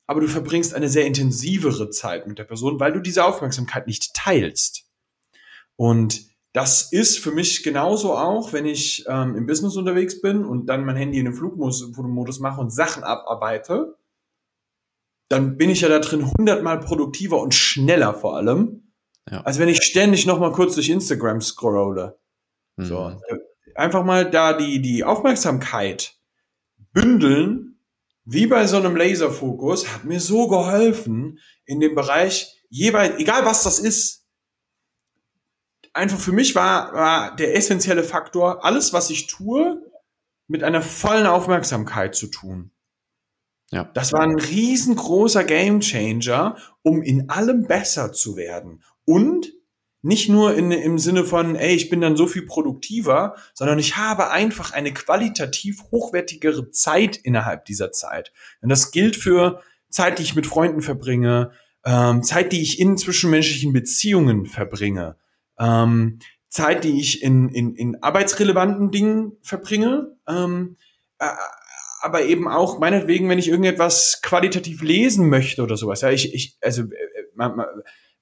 aber 0.06 0.22
du 0.22 0.28
verbringst 0.28 0.76
eine 0.76 0.90
sehr 0.90 1.08
intensivere 1.08 1.90
Zeit 1.90 2.28
mit 2.28 2.38
der 2.38 2.44
Person, 2.44 2.80
weil 2.80 2.94
du 2.94 3.00
diese 3.00 3.26
Aufmerksamkeit 3.26 3.88
nicht 3.88 4.14
teilst. 4.14 4.86
Und 5.76 6.31
das 6.54 6.92
ist 6.92 7.20
für 7.20 7.32
mich 7.32 7.64
genauso 7.64 8.14
auch, 8.14 8.52
wenn 8.52 8.66
ich 8.66 9.06
ähm, 9.08 9.36
im 9.36 9.46
Business 9.46 9.78
unterwegs 9.78 10.22
bin 10.22 10.44
und 10.44 10.66
dann 10.68 10.86
mein 10.86 10.98
Handy 10.98 11.20
in 11.20 11.26
den 11.26 11.34
Flugmodus 11.34 12.40
mache 12.40 12.60
und 12.60 12.72
Sachen 12.72 13.04
abarbeite, 13.04 13.98
dann 15.30 15.58
bin 15.58 15.70
ich 15.70 15.82
ja 15.82 15.90
da 15.90 16.00
drin 16.00 16.30
hundertmal 16.30 16.80
produktiver 16.82 17.42
und 17.42 17.54
schneller 17.54 18.14
vor 18.14 18.36
allem, 18.36 18.92
ja. 19.30 19.42
als 19.42 19.60
wenn 19.60 19.70
ich 19.70 19.82
ständig 19.82 20.26
noch 20.26 20.40
mal 20.40 20.52
kurz 20.52 20.76
durch 20.76 20.90
Instagram 20.90 21.40
scrolle. 21.40 22.20
Mhm. 22.76 22.86
So, 22.86 23.18
einfach 23.76 24.04
mal 24.04 24.30
da 24.30 24.54
die 24.54 24.82
die 24.82 25.06
Aufmerksamkeit 25.06 26.18
bündeln 26.92 27.72
wie 28.26 28.46
bei 28.46 28.68
so 28.68 28.78
einem 28.78 28.96
Laserfokus, 28.96 29.88
hat 29.88 30.04
mir 30.04 30.20
so 30.20 30.48
geholfen 30.48 31.40
in 31.66 31.80
dem 31.80 31.96
Bereich, 31.96 32.62
jeweils, 32.70 33.18
egal 33.18 33.46
was 33.46 33.64
das 33.64 33.80
ist, 33.80 34.21
einfach 35.94 36.20
für 36.20 36.32
mich 36.32 36.56
war, 36.56 36.94
war 36.94 37.36
der 37.36 37.56
essentielle 37.56 38.04
Faktor, 38.04 38.64
alles, 38.66 38.94
was 38.94 39.10
ich 39.10 39.28
tue, 39.28 39.82
mit 40.48 40.64
einer 40.64 40.82
vollen 40.82 41.28
Aufmerksamkeit 41.28 42.16
zu 42.16 42.28
tun. 42.28 42.72
Ja. 43.72 43.90
Das 43.94 44.12
war 44.12 44.22
ein 44.22 44.38
riesengroßer 44.38 45.46
Gamechanger, 45.46 46.58
um 46.84 47.02
in 47.02 47.30
allem 47.30 47.68
besser 47.68 48.12
zu 48.12 48.36
werden. 48.36 48.84
Und 49.06 49.54
nicht 50.02 50.30
nur 50.30 50.56
in, 50.56 50.72
im 50.72 50.98
Sinne 50.98 51.24
von, 51.24 51.56
ey, 51.56 51.76
ich 51.76 51.90
bin 51.90 52.02
dann 52.02 52.18
so 52.18 52.28
viel 52.28 52.46
produktiver, 52.46 53.36
sondern 53.54 53.80
ich 53.80 53.98
habe 53.98 54.32
einfach 54.32 54.74
eine 54.74 54.94
qualitativ 54.94 55.84
hochwertigere 55.92 56.72
Zeit 56.72 57.18
innerhalb 57.18 57.66
dieser 57.66 57.92
Zeit. 57.92 58.34
Und 58.62 58.70
das 58.70 58.92
gilt 58.92 59.16
für 59.16 59.62
Zeit, 59.90 60.20
die 60.20 60.24
ich 60.24 60.36
mit 60.36 60.48
Freunden 60.48 60.82
verbringe, 60.82 61.52
ähm, 61.86 62.24
Zeit, 62.24 62.52
die 62.52 62.62
ich 62.62 62.80
in 62.80 62.98
zwischenmenschlichen 62.98 63.74
Beziehungen 63.74 64.48
verbringe, 64.48 65.18
ähm, 65.62 66.20
Zeit, 66.50 66.84
die 66.84 67.00
ich 67.00 67.24
in, 67.24 67.50
in, 67.50 67.76
in 67.76 68.04
arbeitsrelevanten 68.04 68.92
Dingen 68.92 69.38
verbringe, 69.42 70.18
ähm, 70.28 70.76
äh, 71.20 71.28
aber 72.02 72.24
eben 72.24 72.48
auch 72.48 72.80
meinetwegen, 72.80 73.30
wenn 73.30 73.40
ich 73.40 73.48
irgendetwas 73.48 74.22
qualitativ 74.24 74.82
lesen 74.82 75.30
möchte 75.30 75.62
oder 75.62 75.78
sowas. 75.78 76.02
Ja, 76.02 76.10
ich, 76.10 76.34
ich 76.34 76.58
also 76.62 76.82
äh, 76.82 76.88
man, 77.36 77.56
man, 77.56 77.68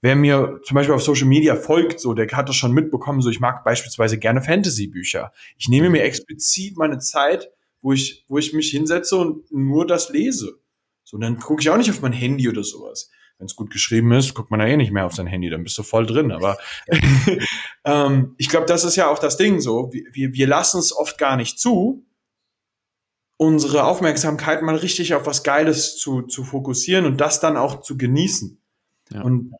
wer 0.01 0.15
mir 0.15 0.59
zum 0.63 0.75
Beispiel 0.75 0.93
auf 0.93 1.01
Social 1.01 1.27
Media 1.27 1.55
folgt, 1.55 1.99
so, 1.99 2.13
der 2.13 2.27
hat 2.27 2.49
das 2.49 2.55
schon 2.55 2.73
mitbekommen, 2.73 3.21
so, 3.21 3.29
ich 3.29 3.39
mag 3.39 3.63
beispielsweise 3.63 4.19
gerne 4.19 4.41
Fantasy-Bücher. 4.41 5.31
Ich 5.57 5.69
nehme 5.69 5.89
mir 5.89 6.03
explizit 6.03 6.77
meine 6.77 6.99
Zeit, 6.99 7.49
wo 7.81 7.93
ich, 7.93 8.25
wo 8.27 8.37
ich 8.37 8.53
mich 8.53 8.69
hinsetze 8.69 9.15
und 9.15 9.51
nur 9.51 9.87
das 9.87 10.09
lese. 10.09 10.59
So, 11.03 11.17
dann 11.17 11.39
gucke 11.39 11.61
ich 11.61 11.69
auch 11.69 11.77
nicht 11.77 11.89
auf 11.89 12.01
mein 12.01 12.13
Handy 12.13 12.49
oder 12.49 12.63
sowas. 12.63 13.09
Wenn 13.39 13.45
es 13.45 13.55
gut 13.55 13.71
geschrieben 13.71 14.11
ist, 14.11 14.33
guckt 14.33 14.51
man 14.51 14.59
da 14.59 14.67
eh 14.67 14.75
nicht 14.75 14.91
mehr 14.91 15.05
auf 15.05 15.15
sein 15.15 15.25
Handy, 15.25 15.49
dann 15.49 15.63
bist 15.63 15.77
du 15.77 15.83
voll 15.83 16.05
drin. 16.05 16.31
Aber 16.31 16.57
ähm, 17.85 18.35
ich 18.37 18.49
glaube, 18.49 18.65
das 18.65 18.83
ist 18.83 18.97
ja 18.97 19.09
auch 19.09 19.17
das 19.17 19.37
Ding 19.37 19.61
so. 19.61 19.91
Wir, 19.93 20.33
wir 20.33 20.47
lassen 20.47 20.77
es 20.77 20.95
oft 20.95 21.17
gar 21.17 21.37
nicht 21.37 21.57
zu, 21.57 22.05
unsere 23.37 23.85
Aufmerksamkeit 23.85 24.61
mal 24.61 24.75
richtig 24.75 25.13
auf 25.13 25.25
was 25.25 25.43
Geiles 25.43 25.97
zu, 25.97 26.23
zu 26.23 26.43
fokussieren 26.43 27.05
und 27.05 27.21
das 27.21 27.39
dann 27.39 27.55
auch 27.55 27.79
zu 27.79 27.97
genießen. 27.97 28.61
Ja. 29.13 29.21
Und 29.21 29.53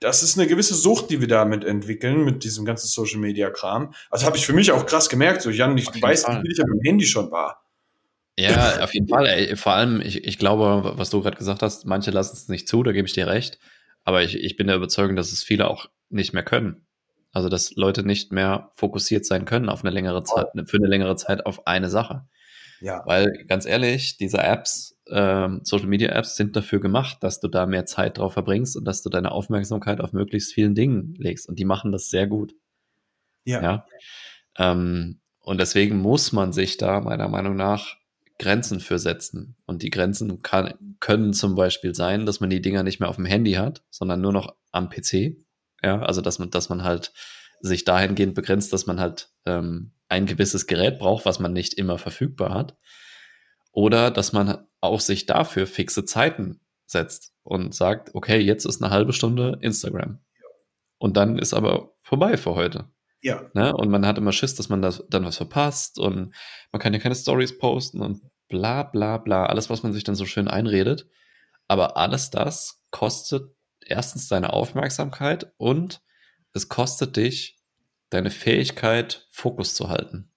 das 0.00 0.22
ist 0.22 0.38
eine 0.38 0.46
gewisse 0.46 0.74
Sucht, 0.74 1.08
die 1.08 1.22
wir 1.22 1.28
damit 1.28 1.64
entwickeln, 1.64 2.22
mit 2.22 2.44
diesem 2.44 2.66
ganzen 2.66 2.88
Social 2.88 3.18
Media 3.18 3.48
Kram. 3.48 3.94
Also 4.10 4.26
habe 4.26 4.36
ich 4.36 4.44
für 4.44 4.52
mich 4.52 4.70
auch 4.72 4.84
krass 4.84 5.08
gemerkt, 5.08 5.40
so 5.40 5.48
Jan, 5.48 5.78
ich, 5.78 5.88
du 5.88 6.02
weißt, 6.02 6.28
wie 6.28 6.40
viel 6.42 6.52
ich 6.52 6.62
am 6.62 6.80
Handy 6.84 7.06
schon 7.06 7.30
war. 7.30 7.65
Ja, 8.38 8.82
auf 8.82 8.92
jeden 8.92 9.08
Fall. 9.08 9.26
Ey. 9.26 9.56
Vor 9.56 9.72
allem, 9.72 10.00
ich, 10.00 10.24
ich 10.24 10.38
glaube, 10.38 10.92
was 10.96 11.10
du 11.10 11.22
gerade 11.22 11.36
gesagt 11.36 11.62
hast, 11.62 11.86
manche 11.86 12.10
lassen 12.10 12.36
es 12.36 12.48
nicht 12.48 12.68
zu, 12.68 12.82
da 12.82 12.92
gebe 12.92 13.06
ich 13.06 13.14
dir 13.14 13.26
recht. 13.26 13.58
Aber 14.04 14.22
ich, 14.22 14.36
ich 14.36 14.56
bin 14.56 14.66
der 14.66 14.76
Überzeugung, 14.76 15.16
dass 15.16 15.32
es 15.32 15.42
viele 15.42 15.68
auch 15.68 15.88
nicht 16.10 16.32
mehr 16.32 16.44
können. 16.44 16.86
Also, 17.32 17.48
dass 17.48 17.74
Leute 17.76 18.02
nicht 18.02 18.32
mehr 18.32 18.70
fokussiert 18.74 19.26
sein 19.26 19.44
können 19.44 19.68
auf 19.68 19.84
eine 19.84 19.92
längere 19.92 20.22
Zeit, 20.22 20.46
für 20.66 20.76
eine 20.76 20.86
längere 20.86 21.16
Zeit 21.16 21.44
auf 21.44 21.66
eine 21.66 21.90
Sache. 21.90 22.26
Ja. 22.80 23.02
Weil, 23.06 23.44
ganz 23.46 23.66
ehrlich, 23.66 24.16
diese 24.18 24.38
Apps, 24.38 24.98
ähm, 25.08 25.60
Social 25.64 25.86
Media 25.86 26.10
Apps 26.10 26.36
sind 26.36 26.56
dafür 26.56 26.80
gemacht, 26.80 27.18
dass 27.22 27.40
du 27.40 27.48
da 27.48 27.66
mehr 27.66 27.86
Zeit 27.86 28.18
drauf 28.18 28.34
verbringst 28.34 28.76
und 28.76 28.84
dass 28.84 29.02
du 29.02 29.08
deine 29.08 29.32
Aufmerksamkeit 29.32 30.00
auf 30.00 30.12
möglichst 30.12 30.52
vielen 30.52 30.74
Dingen 30.74 31.14
legst. 31.16 31.48
Und 31.48 31.58
die 31.58 31.64
machen 31.64 31.92
das 31.92 32.10
sehr 32.10 32.26
gut. 32.26 32.54
Ja. 33.44 33.62
ja? 33.62 33.86
Ähm, 34.58 35.20
und 35.40 35.60
deswegen 35.60 35.98
muss 35.98 36.32
man 36.32 36.52
sich 36.52 36.76
da 36.76 37.00
meiner 37.00 37.28
Meinung 37.28 37.56
nach 37.56 37.96
Grenzen 38.38 38.80
für 38.80 38.98
setzen. 38.98 39.56
Und 39.66 39.82
die 39.82 39.90
Grenzen 39.90 40.42
kann, 40.42 40.96
können 41.00 41.32
zum 41.32 41.54
Beispiel 41.54 41.94
sein, 41.94 42.26
dass 42.26 42.40
man 42.40 42.50
die 42.50 42.60
Dinger 42.60 42.82
nicht 42.82 43.00
mehr 43.00 43.08
auf 43.08 43.16
dem 43.16 43.24
Handy 43.24 43.52
hat, 43.52 43.84
sondern 43.90 44.20
nur 44.20 44.32
noch 44.32 44.54
am 44.72 44.88
PC. 44.88 45.36
Ja, 45.82 46.00
also 46.00 46.20
dass 46.20 46.38
man, 46.38 46.50
dass 46.50 46.68
man 46.68 46.84
halt 46.84 47.12
sich 47.60 47.84
dahingehend 47.84 48.34
begrenzt, 48.34 48.72
dass 48.72 48.86
man 48.86 49.00
halt 49.00 49.30
ähm, 49.46 49.92
ein 50.08 50.26
gewisses 50.26 50.66
Gerät 50.66 50.98
braucht, 50.98 51.24
was 51.24 51.38
man 51.38 51.52
nicht 51.52 51.74
immer 51.74 51.98
verfügbar 51.98 52.52
hat. 52.54 52.76
Oder 53.72 54.10
dass 54.10 54.32
man 54.32 54.66
auch 54.80 55.00
sich 55.00 55.26
dafür 55.26 55.66
fixe 55.66 56.04
Zeiten 56.04 56.60
setzt 56.86 57.32
und 57.42 57.74
sagt, 57.74 58.14
okay, 58.14 58.38
jetzt 58.38 58.64
ist 58.64 58.82
eine 58.82 58.92
halbe 58.92 59.12
Stunde 59.12 59.58
Instagram. 59.60 60.20
Und 60.98 61.16
dann 61.16 61.38
ist 61.38 61.52
aber 61.52 61.94
vorbei 62.00 62.36
für 62.36 62.54
heute. 62.54 62.90
Ja. 63.26 63.50
Ne? 63.54 63.74
Und 63.74 63.90
man 63.90 64.06
hat 64.06 64.18
immer 64.18 64.30
Schiss, 64.30 64.54
dass 64.54 64.68
man 64.68 64.82
das, 64.82 65.04
dann 65.10 65.24
was 65.24 65.36
verpasst 65.36 65.98
und 65.98 66.32
man 66.70 66.80
kann 66.80 66.94
ja 66.94 67.00
keine 67.00 67.16
Stories 67.16 67.58
posten 67.58 68.00
und 68.00 68.22
bla 68.48 68.84
bla 68.84 69.18
bla. 69.18 69.46
Alles, 69.46 69.68
was 69.68 69.82
man 69.82 69.92
sich 69.92 70.04
dann 70.04 70.14
so 70.14 70.26
schön 70.26 70.46
einredet. 70.46 71.08
Aber 71.66 71.96
alles 71.96 72.30
das 72.30 72.84
kostet 72.92 73.50
erstens 73.84 74.28
deine 74.28 74.52
Aufmerksamkeit 74.52 75.52
und 75.56 76.02
es 76.52 76.68
kostet 76.68 77.16
dich 77.16 77.58
deine 78.10 78.30
Fähigkeit, 78.30 79.26
Fokus 79.32 79.74
zu 79.74 79.88
halten. 79.88 80.30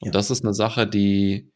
Und 0.00 0.06
ja. 0.06 0.10
das 0.12 0.30
ist 0.30 0.44
eine 0.44 0.54
Sache, 0.54 0.86
die 0.86 1.52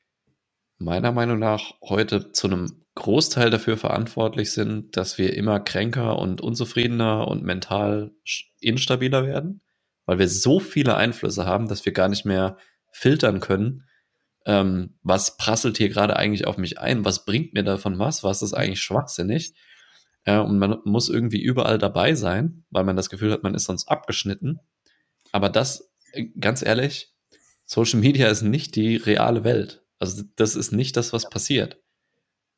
meiner 0.77 1.13
Meinung 1.13 1.39
nach 1.39 1.73
heute 1.83 2.31
zu 2.33 2.47
einem 2.47 2.85
Großteil 2.95 3.49
dafür 3.49 3.79
verantwortlich 3.79 4.53
sind, 4.53 4.99
dass 4.99 5.17
wir 5.17 5.35
immer 5.35 5.61
kränker 5.61 6.19
und 6.19 6.43
unzufriedener 6.43 7.27
und 7.27 7.43
mental 7.43 8.13
instabiler 8.61 9.27
werden, 9.27 9.63
weil 10.09 10.19
wir 10.19 10.29
so 10.29 10.59
viele 10.59 10.97
Einflüsse 10.97 11.45
haben, 11.45 11.69
dass 11.69 11.85
wir 11.85 11.93
gar 11.93 12.09
nicht 12.09 12.25
mehr 12.25 12.57
filtern 12.91 13.41
können, 13.41 13.85
ähm, 14.47 14.95
was 15.03 15.37
prasselt 15.37 15.77
hier 15.77 15.91
gerade 15.91 16.17
eigentlich 16.17 16.47
auf 16.47 16.57
mich 16.57 16.79
ein, 16.81 17.05
was 17.05 17.27
bringt 17.27 17.53
mir 17.53 17.63
davon 17.63 17.99
was, 17.99 18.25
was 18.25 18.41
ist 18.41 18.55
eigentlich 18.55 18.81
schwachsinnig. 18.81 19.53
Äh, 20.25 20.39
und 20.39 20.59
man 20.59 20.79
muss 20.87 21.11
irgendwie 21.11 21.43
überall 21.43 21.77
dabei 21.77 22.15
sein, 22.15 22.65
weil 22.71 22.85
man 22.85 22.97
das 22.97 23.11
Gefühl 23.11 23.31
hat, 23.33 23.43
man 23.43 23.55
ist 23.55 23.65
sonst 23.65 23.87
abgeschnitten. 23.89 24.61
Aber 25.31 25.51
das, 25.51 25.93
äh, 26.13 26.25
ganz 26.41 26.63
ehrlich, 26.63 27.13
Social 27.67 28.01
Media 28.01 28.29
ist 28.29 28.41
nicht 28.41 28.77
die 28.77 28.97
reale 28.97 29.45
Welt. 29.45 29.85
Also 29.99 30.23
das 30.37 30.57
ist 30.57 30.73
nicht 30.73 30.97
das, 30.97 31.13
was 31.13 31.29
passiert. 31.29 31.83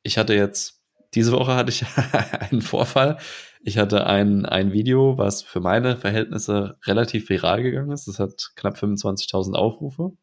Ich 0.03 0.17
hatte 0.17 0.35
jetzt, 0.35 0.81
diese 1.15 1.33
Woche 1.33 1.53
hatte 1.55 1.71
ich 1.71 1.83
einen 2.49 2.61
Vorfall. 2.61 3.17
Ich 3.63 3.77
hatte 3.77 4.07
ein, 4.07 4.45
ein 4.45 4.73
Video, 4.73 5.17
was 5.17 5.43
für 5.43 5.59
meine 5.59 5.95
Verhältnisse 5.95 6.77
relativ 6.85 7.29
viral 7.29 7.61
gegangen 7.61 7.91
ist. 7.91 8.07
Das 8.07 8.19
hat 8.19 8.51
knapp 8.55 8.75
25.000 8.75 9.53
Aufrufe. 9.53 10.13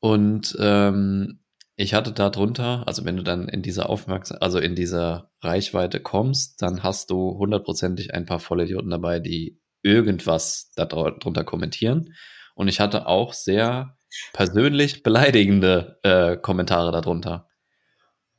Und 0.00 0.56
ähm, 0.58 1.40
ich 1.76 1.94
hatte 1.94 2.12
da 2.12 2.30
drunter, 2.30 2.84
also 2.86 3.04
wenn 3.04 3.16
du 3.16 3.22
dann 3.22 3.48
in 3.48 3.62
dieser 3.62 3.90
Aufmerksam, 3.90 4.38
also 4.40 4.58
in 4.58 4.74
dieser 4.74 5.30
Reichweite 5.42 6.00
kommst, 6.00 6.62
dann 6.62 6.82
hast 6.82 7.10
du 7.10 7.36
hundertprozentig 7.38 8.14
ein 8.14 8.26
paar 8.26 8.40
Vollidioten 8.40 8.90
dabei, 8.90 9.20
die 9.20 9.60
irgendwas 9.82 10.72
darunter 10.76 11.44
kommentieren. 11.44 12.14
Und 12.54 12.68
ich 12.68 12.80
hatte 12.80 13.06
auch 13.06 13.34
sehr 13.34 13.96
persönlich 14.32 15.02
beleidigende 15.02 15.98
äh, 16.02 16.36
Kommentare 16.36 16.92
darunter. 16.92 17.49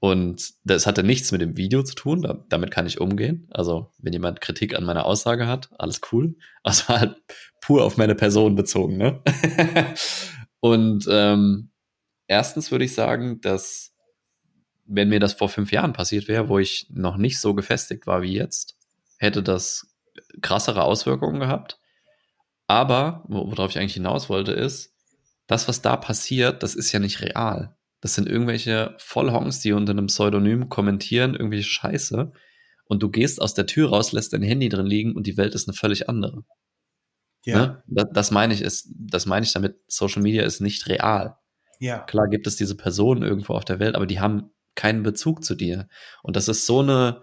Und 0.03 0.55
das 0.63 0.87
hatte 0.87 1.03
nichts 1.03 1.31
mit 1.31 1.41
dem 1.41 1.57
Video 1.57 1.83
zu 1.83 1.93
tun, 1.93 2.23
da, 2.23 2.43
damit 2.49 2.71
kann 2.71 2.87
ich 2.87 2.99
umgehen. 2.99 3.47
Also, 3.51 3.91
wenn 3.99 4.11
jemand 4.11 4.41
Kritik 4.41 4.75
an 4.75 4.83
meiner 4.83 5.05
Aussage 5.05 5.45
hat, 5.45 5.69
alles 5.77 6.01
cool. 6.11 6.35
Also 6.63 6.87
halt 6.89 7.15
pur 7.59 7.83
auf 7.83 7.97
meine 7.97 8.13
Person 8.13 8.55
bezogen, 8.55 8.97
ne? 8.97 9.21
Und 10.59 11.07
ähm, 11.09 11.71
erstens 12.27 12.71
würde 12.71 12.85
ich 12.85 12.93
sagen, 12.93 13.41
dass 13.41 13.93
wenn 14.85 15.09
mir 15.09 15.19
das 15.19 15.33
vor 15.33 15.49
fünf 15.49 15.71
Jahren 15.71 15.93
passiert 15.93 16.27
wäre, 16.27 16.49
wo 16.49 16.57
ich 16.57 16.87
noch 16.89 17.17
nicht 17.17 17.39
so 17.39 17.53
gefestigt 17.53 18.07
war 18.07 18.23
wie 18.23 18.33
jetzt, 18.33 18.77
hätte 19.17 19.43
das 19.43 19.87
krassere 20.41 20.83
Auswirkungen 20.83 21.39
gehabt. 21.39 21.79
Aber, 22.65 23.23
worauf 23.27 23.69
ich 23.69 23.77
eigentlich 23.77 23.93
hinaus 23.93 24.29
wollte, 24.29 24.51
ist, 24.51 24.95
das, 25.45 25.67
was 25.67 25.83
da 25.83 25.95
passiert, 25.95 26.63
das 26.63 26.73
ist 26.73 26.91
ja 26.91 26.99
nicht 26.99 27.21
real. 27.21 27.75
Das 28.01 28.15
sind 28.15 28.27
irgendwelche 28.27 28.95
Vollhongs, 28.97 29.59
die 29.59 29.73
unter 29.73 29.91
einem 29.91 30.07
Pseudonym 30.07 30.69
kommentieren, 30.69 31.35
irgendwelche 31.35 31.69
Scheiße. 31.69 32.31
Und 32.85 33.03
du 33.03 33.09
gehst 33.09 33.41
aus 33.41 33.53
der 33.53 33.67
Tür 33.67 33.89
raus, 33.89 34.11
lässt 34.11 34.33
dein 34.33 34.41
Handy 34.41 34.67
drin 34.69 34.87
liegen 34.87 35.15
und 35.15 35.27
die 35.27 35.37
Welt 35.37 35.55
ist 35.55 35.67
eine 35.67 35.75
völlig 35.75 36.09
andere. 36.09 36.43
Ja. 37.45 37.57
Ne? 37.57 37.83
Das, 37.87 38.05
das 38.11 38.31
meine 38.31 38.53
ich 38.53 38.61
ist, 38.61 38.89
das 38.97 39.25
meine 39.25 39.45
ich 39.45 39.53
damit, 39.53 39.77
Social 39.87 40.21
Media 40.21 40.43
ist 40.43 40.59
nicht 40.59 40.87
real. 40.87 41.37
Ja. 41.79 41.99
Klar 41.99 42.27
gibt 42.27 42.47
es 42.47 42.55
diese 42.55 42.75
Personen 42.75 43.23
irgendwo 43.23 43.53
auf 43.53 43.65
der 43.65 43.79
Welt, 43.79 43.95
aber 43.95 44.05
die 44.05 44.19
haben 44.19 44.51
keinen 44.75 45.03
Bezug 45.03 45.43
zu 45.43 45.55
dir. 45.55 45.87
Und 46.23 46.35
das 46.35 46.47
ist 46.47 46.65
so 46.65 46.79
eine 46.79 47.21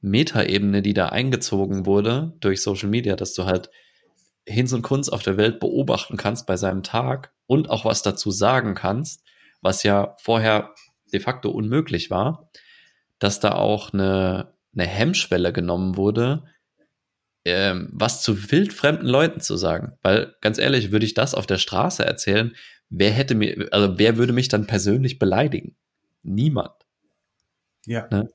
Metaebene, 0.00 0.82
die 0.82 0.94
da 0.94 1.08
eingezogen 1.08 1.86
wurde 1.86 2.36
durch 2.40 2.62
Social 2.62 2.88
Media, 2.88 3.16
dass 3.16 3.34
du 3.34 3.44
halt 3.44 3.70
Hinz 4.46 4.72
und 4.72 4.82
Kunz 4.82 5.08
auf 5.08 5.22
der 5.22 5.36
Welt 5.36 5.58
beobachten 5.58 6.16
kannst 6.16 6.46
bei 6.46 6.56
seinem 6.56 6.82
Tag 6.82 7.32
und 7.46 7.68
auch 7.68 7.84
was 7.84 8.02
dazu 8.02 8.30
sagen 8.30 8.74
kannst, 8.74 9.24
was 9.66 9.82
ja 9.82 10.14
vorher 10.18 10.74
de 11.12 11.20
facto 11.20 11.50
unmöglich 11.50 12.10
war, 12.10 12.50
dass 13.18 13.40
da 13.40 13.52
auch 13.52 13.92
eine, 13.92 14.54
eine 14.74 14.86
Hemmschwelle 14.86 15.52
genommen 15.52 15.96
wurde, 15.96 16.44
ähm, 17.44 17.90
was 17.92 18.22
zu 18.22 18.50
wildfremden 18.50 19.06
Leuten 19.06 19.40
zu 19.40 19.56
sagen. 19.56 19.98
Weil 20.02 20.34
ganz 20.40 20.58
ehrlich, 20.58 20.92
würde 20.92 21.04
ich 21.04 21.14
das 21.14 21.34
auf 21.34 21.46
der 21.46 21.58
Straße 21.58 22.04
erzählen, 22.04 22.54
wer 22.88 23.10
hätte 23.10 23.34
mir, 23.34 23.68
also 23.72 23.98
wer 23.98 24.16
würde 24.16 24.32
mich 24.32 24.48
dann 24.48 24.66
persönlich 24.66 25.18
beleidigen? 25.18 25.76
Niemand. 26.22 26.72
Ja. 27.86 28.06
Ne? 28.10 28.28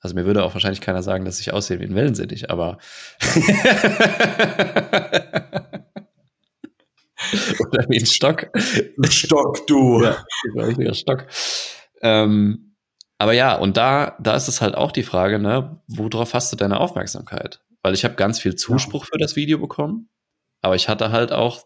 Also 0.00 0.14
mir 0.14 0.26
würde 0.26 0.44
auch 0.44 0.54
wahrscheinlich 0.54 0.80
keiner 0.80 1.02
sagen, 1.02 1.24
dass 1.24 1.40
ich 1.40 1.52
aussehe 1.52 1.80
wie 1.80 1.86
ein 1.86 1.96
Wellensittich, 1.96 2.50
aber 2.50 2.78
Oder 7.60 7.84
wie 7.88 7.98
ein 7.98 8.06
Stock. 8.06 8.48
Ein 8.54 9.10
Stock, 9.10 9.66
du. 9.66 10.02
Ja, 10.02 10.24
ein 10.54 10.60
richtiger 10.60 10.94
Stock. 10.94 11.26
Ähm, 12.00 12.76
aber 13.18 13.32
ja, 13.32 13.56
und 13.56 13.76
da, 13.76 14.16
da 14.20 14.36
ist 14.36 14.48
es 14.48 14.60
halt 14.60 14.76
auch 14.76 14.92
die 14.92 15.02
Frage, 15.02 15.38
ne, 15.38 15.82
worauf 15.88 16.34
hast 16.34 16.52
du 16.52 16.56
deine 16.56 16.78
Aufmerksamkeit? 16.78 17.60
Weil 17.82 17.94
ich 17.94 18.04
habe 18.04 18.14
ganz 18.14 18.38
viel 18.38 18.54
Zuspruch 18.54 19.06
für 19.06 19.18
das 19.18 19.34
Video 19.34 19.58
bekommen, 19.58 20.08
aber 20.62 20.76
ich 20.76 20.88
hatte 20.88 21.10
halt 21.10 21.32
auch, 21.32 21.64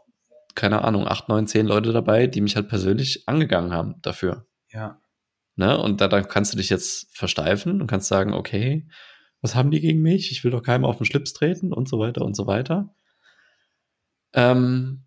keine 0.54 0.82
Ahnung, 0.82 1.06
acht, 1.06 1.28
neun, 1.28 1.47
zehn 1.47 1.66
Leute 1.66 1.92
dabei, 1.92 2.26
die 2.26 2.40
mich 2.40 2.56
halt 2.56 2.68
persönlich 2.68 3.28
angegangen 3.28 3.73
haben 3.73 3.97
dafür. 4.02 4.47
Ja. 4.71 5.00
Ne? 5.56 5.78
Und 5.78 6.00
da, 6.00 6.09
dann 6.09 6.26
kannst 6.26 6.54
du 6.54 6.56
dich 6.56 6.71
jetzt 6.71 7.14
versteifen 7.14 7.80
und 7.80 7.87
kannst 7.87 8.09
sagen, 8.09 8.32
okay, 8.32 8.88
was 9.42 9.54
haben 9.54 9.71
die 9.71 9.80
gegen 9.80 10.00
mich? 10.00 10.30
Ich 10.30 10.44
will 10.44 10.50
doch 10.50 10.62
keinem 10.62 10.85
auf 10.85 10.97
den 10.97 11.06
Schlips 11.06 11.32
treten 11.32 11.73
und 11.73 11.88
so 11.88 11.99
weiter 11.99 12.23
und 12.23 12.35
so 12.35 12.47
weiter. 12.47 12.94
Ähm, 14.35 15.04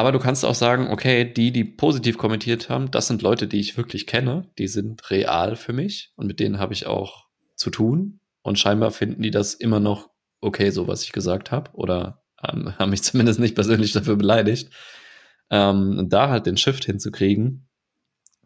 aber 0.00 0.12
du 0.12 0.18
kannst 0.18 0.44
auch 0.44 0.54
sagen, 0.54 0.88
okay, 0.90 1.24
die, 1.24 1.52
die 1.52 1.64
positiv 1.64 2.18
kommentiert 2.18 2.68
haben, 2.68 2.90
das 2.90 3.06
sind 3.06 3.22
Leute, 3.22 3.46
die 3.46 3.60
ich 3.60 3.76
wirklich 3.76 4.06
kenne, 4.06 4.50
die 4.58 4.68
sind 4.68 5.10
real 5.10 5.56
für 5.56 5.72
mich 5.72 6.12
und 6.16 6.26
mit 6.26 6.40
denen 6.40 6.58
habe 6.58 6.72
ich 6.72 6.86
auch 6.86 7.26
zu 7.54 7.70
tun. 7.70 8.20
Und 8.42 8.58
scheinbar 8.58 8.90
finden 8.90 9.22
die 9.22 9.30
das 9.30 9.54
immer 9.54 9.80
noch 9.80 10.10
okay, 10.44 10.70
so 10.70 10.86
was 10.86 11.02
ich 11.02 11.12
gesagt 11.12 11.50
habe, 11.50 11.70
oder 11.72 12.22
ähm, 12.46 12.74
haben 12.78 12.90
mich 12.90 13.02
zumindest 13.02 13.40
nicht 13.40 13.54
persönlich 13.54 13.92
dafür 13.92 14.16
beleidigt. 14.16 14.70
Ähm, 15.50 16.06
da 16.08 16.30
halt 16.30 16.46
den 16.46 16.56
Shift 16.56 16.84
hinzukriegen 16.84 17.68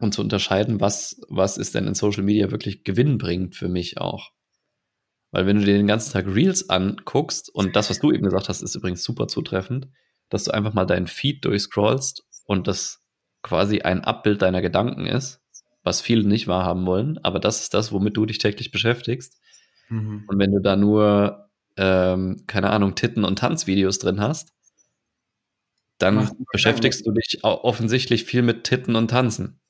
und 0.01 0.15
zu 0.15 0.23
unterscheiden, 0.23 0.81
was, 0.81 1.21
was 1.29 1.57
ist 1.57 1.75
denn 1.75 1.87
in 1.87 1.95
Social 1.95 2.23
Media 2.23 2.51
wirklich 2.51 2.85
gewinnbringend 2.85 3.57
für 3.57 3.69
mich 3.69 3.99
auch. 3.99 4.31
Weil 5.31 5.47
wenn 5.47 5.59
du 5.59 5.65
dir 5.65 5.77
den 5.77 5.87
ganzen 5.87 6.13
Tag 6.13 6.27
Reels 6.27 6.71
anguckst, 6.71 7.55
und 7.55 7.77
das, 7.77 7.91
was 7.91 7.99
du 7.99 8.13
eben 8.13 8.25
gesagt 8.25 8.49
hast, 8.49 8.63
ist 8.63 8.75
übrigens 8.75 9.05
super 9.05 9.29
zutreffend, 9.29 9.89
dass 10.29 10.45
du 10.45 10.53
einfach 10.53 10.75
mal 10.75 10.85
deinen 10.85 11.07
Feed 11.07 11.45
durchscrollst 11.45 12.25
und 12.45 12.67
das 12.67 13.03
quasi 13.43 13.81
ein 13.81 14.05
Abbild 14.05 14.43
deiner 14.43 14.63
Gedanken 14.63 15.07
ist, 15.07 15.41
was 15.83 16.01
viele 16.01 16.25
nicht 16.25 16.49
wahrhaben 16.49 16.87
wollen, 16.87 17.19
aber 17.23 17.41
das 17.41 17.61
ist 17.63 17.75
das, 17.75 17.93
womit 17.93 18.17
du 18.17 18.27
dich 18.27 18.39
täglich 18.39 18.71
beschäftigst. 18.71 19.41
Mhm. 19.89 20.25
Und 20.27 20.39
wenn 20.39 20.53
du 20.53 20.61
da 20.61 20.77
nur, 20.77 21.49
ähm, 21.77 22.45
keine 22.47 22.71
Ahnung, 22.71 22.95
Titten- 22.95 23.25
und 23.25 23.39
Tanzvideos 23.39 23.99
drin 23.99 24.21
hast, 24.21 24.53
dann 25.99 26.19
Ach, 26.19 26.31
beschäftigst 26.53 27.07
du 27.07 27.13
dich 27.13 27.43
offensichtlich 27.43 28.25
viel 28.25 28.43
mit 28.43 28.65
Titten 28.65 28.97
und 28.97 29.09
Tanzen. 29.09 29.61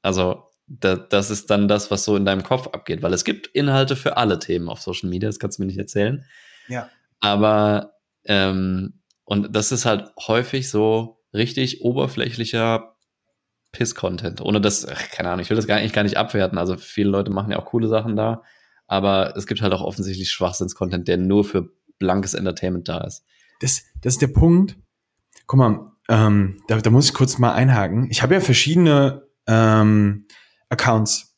Also 0.00 0.44
da, 0.66 0.96
das 0.96 1.30
ist 1.30 1.50
dann 1.50 1.68
das, 1.68 1.90
was 1.90 2.04
so 2.04 2.16
in 2.16 2.24
deinem 2.24 2.42
Kopf 2.42 2.68
abgeht, 2.68 3.02
weil 3.02 3.12
es 3.12 3.24
gibt 3.24 3.48
Inhalte 3.48 3.96
für 3.96 4.16
alle 4.16 4.38
Themen 4.38 4.68
auf 4.68 4.80
Social 4.80 5.10
Media, 5.10 5.28
das 5.28 5.38
kannst 5.38 5.58
du 5.58 5.62
mir 5.62 5.66
nicht 5.66 5.78
erzählen. 5.78 6.24
Ja. 6.68 6.88
Aber 7.20 7.94
ähm, 8.24 9.01
und 9.24 9.54
das 9.54 9.72
ist 9.72 9.84
halt 9.84 10.10
häufig 10.26 10.70
so 10.70 11.20
richtig 11.32 11.82
oberflächlicher 11.82 12.96
Piss-Content. 13.72 14.40
Ohne 14.40 14.60
das, 14.60 14.86
ach, 14.86 15.10
keine 15.10 15.30
Ahnung, 15.30 15.42
ich 15.42 15.50
will 15.50 15.56
das 15.56 15.66
gar 15.66 15.80
nicht, 15.80 15.94
gar 15.94 16.02
nicht 16.02 16.16
abwerten. 16.16 16.58
Also 16.58 16.76
viele 16.76 17.10
Leute 17.10 17.30
machen 17.30 17.50
ja 17.50 17.58
auch 17.58 17.66
coole 17.66 17.88
Sachen 17.88 18.16
da. 18.16 18.42
Aber 18.86 19.34
es 19.36 19.46
gibt 19.46 19.62
halt 19.62 19.72
auch 19.72 19.80
offensichtlich 19.80 20.30
Schwachsinns-Content, 20.30 21.08
der 21.08 21.16
nur 21.16 21.44
für 21.44 21.70
blankes 21.98 22.34
Entertainment 22.34 22.88
da 22.88 22.98
ist. 22.98 23.24
Das, 23.60 23.84
das 24.02 24.14
ist 24.14 24.22
der 24.22 24.28
Punkt. 24.28 24.76
Guck 25.46 25.58
mal, 25.58 25.92
ähm, 26.08 26.62
da, 26.68 26.78
da 26.78 26.90
muss 26.90 27.06
ich 27.06 27.14
kurz 27.14 27.38
mal 27.38 27.52
einhaken. 27.52 28.10
Ich 28.10 28.22
habe 28.22 28.34
ja 28.34 28.40
verschiedene 28.40 29.22
ähm, 29.46 30.26
Accounts. 30.68 31.31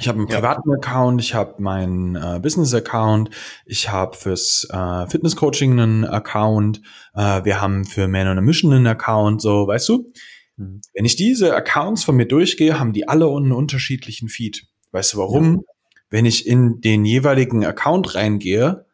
Ich 0.00 0.06
habe 0.06 0.18
einen 0.18 0.28
Ja. 0.28 0.36
privaten 0.36 0.72
Account, 0.72 1.20
ich 1.20 1.34
habe 1.34 1.60
meinen 1.60 2.14
äh, 2.14 2.38
Business-Account, 2.40 3.30
ich 3.66 3.90
habe 3.90 4.16
fürs 4.16 4.68
äh, 4.70 5.06
Fitness-Coaching 5.08 5.72
einen 5.72 6.04
Account, 6.04 6.82
äh, 7.14 7.44
wir 7.44 7.60
haben 7.60 7.84
für 7.84 8.06
Man 8.06 8.28
on 8.28 8.38
a 8.38 8.40
Mission 8.40 8.72
einen 8.72 8.86
Account, 8.86 9.42
so, 9.42 9.66
weißt 9.66 9.88
du? 9.88 10.12
Mhm. 10.56 10.82
Wenn 10.94 11.04
ich 11.04 11.16
diese 11.16 11.54
Accounts 11.54 12.04
von 12.04 12.16
mir 12.16 12.26
durchgehe, 12.26 12.78
haben 12.78 12.92
die 12.92 13.08
alle 13.08 13.26
einen 13.26 13.52
unterschiedlichen 13.52 14.28
Feed. 14.28 14.66
Weißt 14.92 15.14
du 15.14 15.18
warum? 15.18 15.64
Wenn 16.10 16.26
ich 16.26 16.46
in 16.46 16.80
den 16.80 17.04
jeweiligen 17.04 17.64
Account 17.64 18.14
reingehe, 18.14 18.86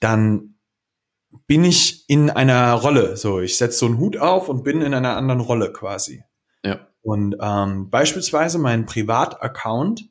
dann 0.00 0.54
bin 1.46 1.64
ich 1.64 2.08
in 2.08 2.30
einer 2.30 2.72
Rolle. 2.74 3.16
So, 3.16 3.40
ich 3.40 3.56
setze 3.56 3.78
so 3.78 3.86
einen 3.86 3.98
Hut 3.98 4.16
auf 4.16 4.48
und 4.48 4.64
bin 4.64 4.82
in 4.82 4.94
einer 4.94 5.16
anderen 5.16 5.40
Rolle 5.40 5.72
quasi. 5.72 6.22
Ja. 6.64 6.86
Und 7.02 7.36
ähm, 7.40 7.90
beispielsweise 7.90 8.58
mein 8.58 8.86
Privataccount 8.86 10.08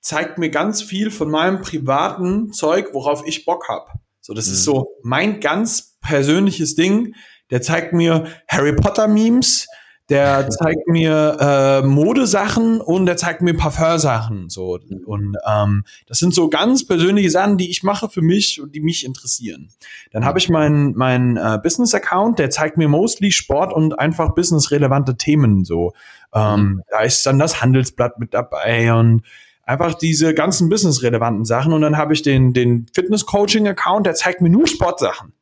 zeigt 0.00 0.38
mir 0.38 0.50
ganz 0.50 0.82
viel 0.82 1.10
von 1.10 1.30
meinem 1.30 1.62
privaten 1.62 2.52
Zeug, 2.52 2.88
worauf 2.92 3.26
ich 3.26 3.44
Bock 3.44 3.68
hab. 3.68 3.92
So, 4.20 4.34
das 4.34 4.48
Mhm. 4.48 4.52
ist 4.52 4.64
so 4.64 4.88
mein 5.02 5.40
ganz 5.40 5.98
persönliches 6.00 6.74
Ding. 6.74 7.14
Der 7.50 7.62
zeigt 7.62 7.92
mir 7.92 8.26
Harry 8.48 8.74
Potter 8.74 9.06
Memes, 9.06 9.66
der 10.10 10.50
zeigt 10.50 10.86
mir 10.86 11.38
äh, 11.40 11.86
Modesachen 11.86 12.80
und 12.80 13.06
der 13.06 13.16
zeigt 13.16 13.40
mir 13.40 13.56
Parfumsachen. 13.56 14.50
So 14.50 14.78
und 15.06 15.36
ähm, 15.46 15.84
das 16.06 16.18
sind 16.18 16.34
so 16.34 16.50
ganz 16.50 16.86
persönliche 16.86 17.30
Sachen, 17.30 17.56
die 17.56 17.70
ich 17.70 17.82
mache 17.82 18.08
für 18.08 18.22
mich 18.22 18.60
und 18.60 18.74
die 18.74 18.80
mich 18.80 19.04
interessieren. 19.04 19.70
Dann 20.10 20.24
habe 20.24 20.38
ich 20.38 20.48
meinen 20.48 20.94
meinen 20.94 21.36
äh, 21.36 21.58
Business 21.62 21.94
Account, 21.94 22.38
der 22.38 22.50
zeigt 22.50 22.76
mir 22.76 22.88
mostly 22.88 23.32
Sport 23.32 23.72
und 23.72 23.98
einfach 23.98 24.34
business 24.34 24.70
relevante 24.70 25.16
Themen. 25.16 25.64
So 25.64 25.92
ähm, 26.34 26.82
da 26.90 27.00
ist 27.00 27.24
dann 27.24 27.38
das 27.38 27.62
Handelsblatt 27.62 28.18
mit 28.18 28.34
dabei 28.34 28.92
und 28.92 29.22
einfach 29.62 29.94
diese 29.94 30.34
ganzen 30.34 30.68
business-relevanten 30.68 31.44
Sachen. 31.44 31.72
Und 31.72 31.80
dann 31.80 31.96
habe 31.96 32.12
ich 32.12 32.22
den, 32.22 32.52
den 32.52 32.86
Fitness-Coaching-Account, 32.92 34.06
der 34.06 34.14
zeigt 34.14 34.40
mir 34.40 34.50
nur 34.50 34.66
Sportsachen. 34.66 35.32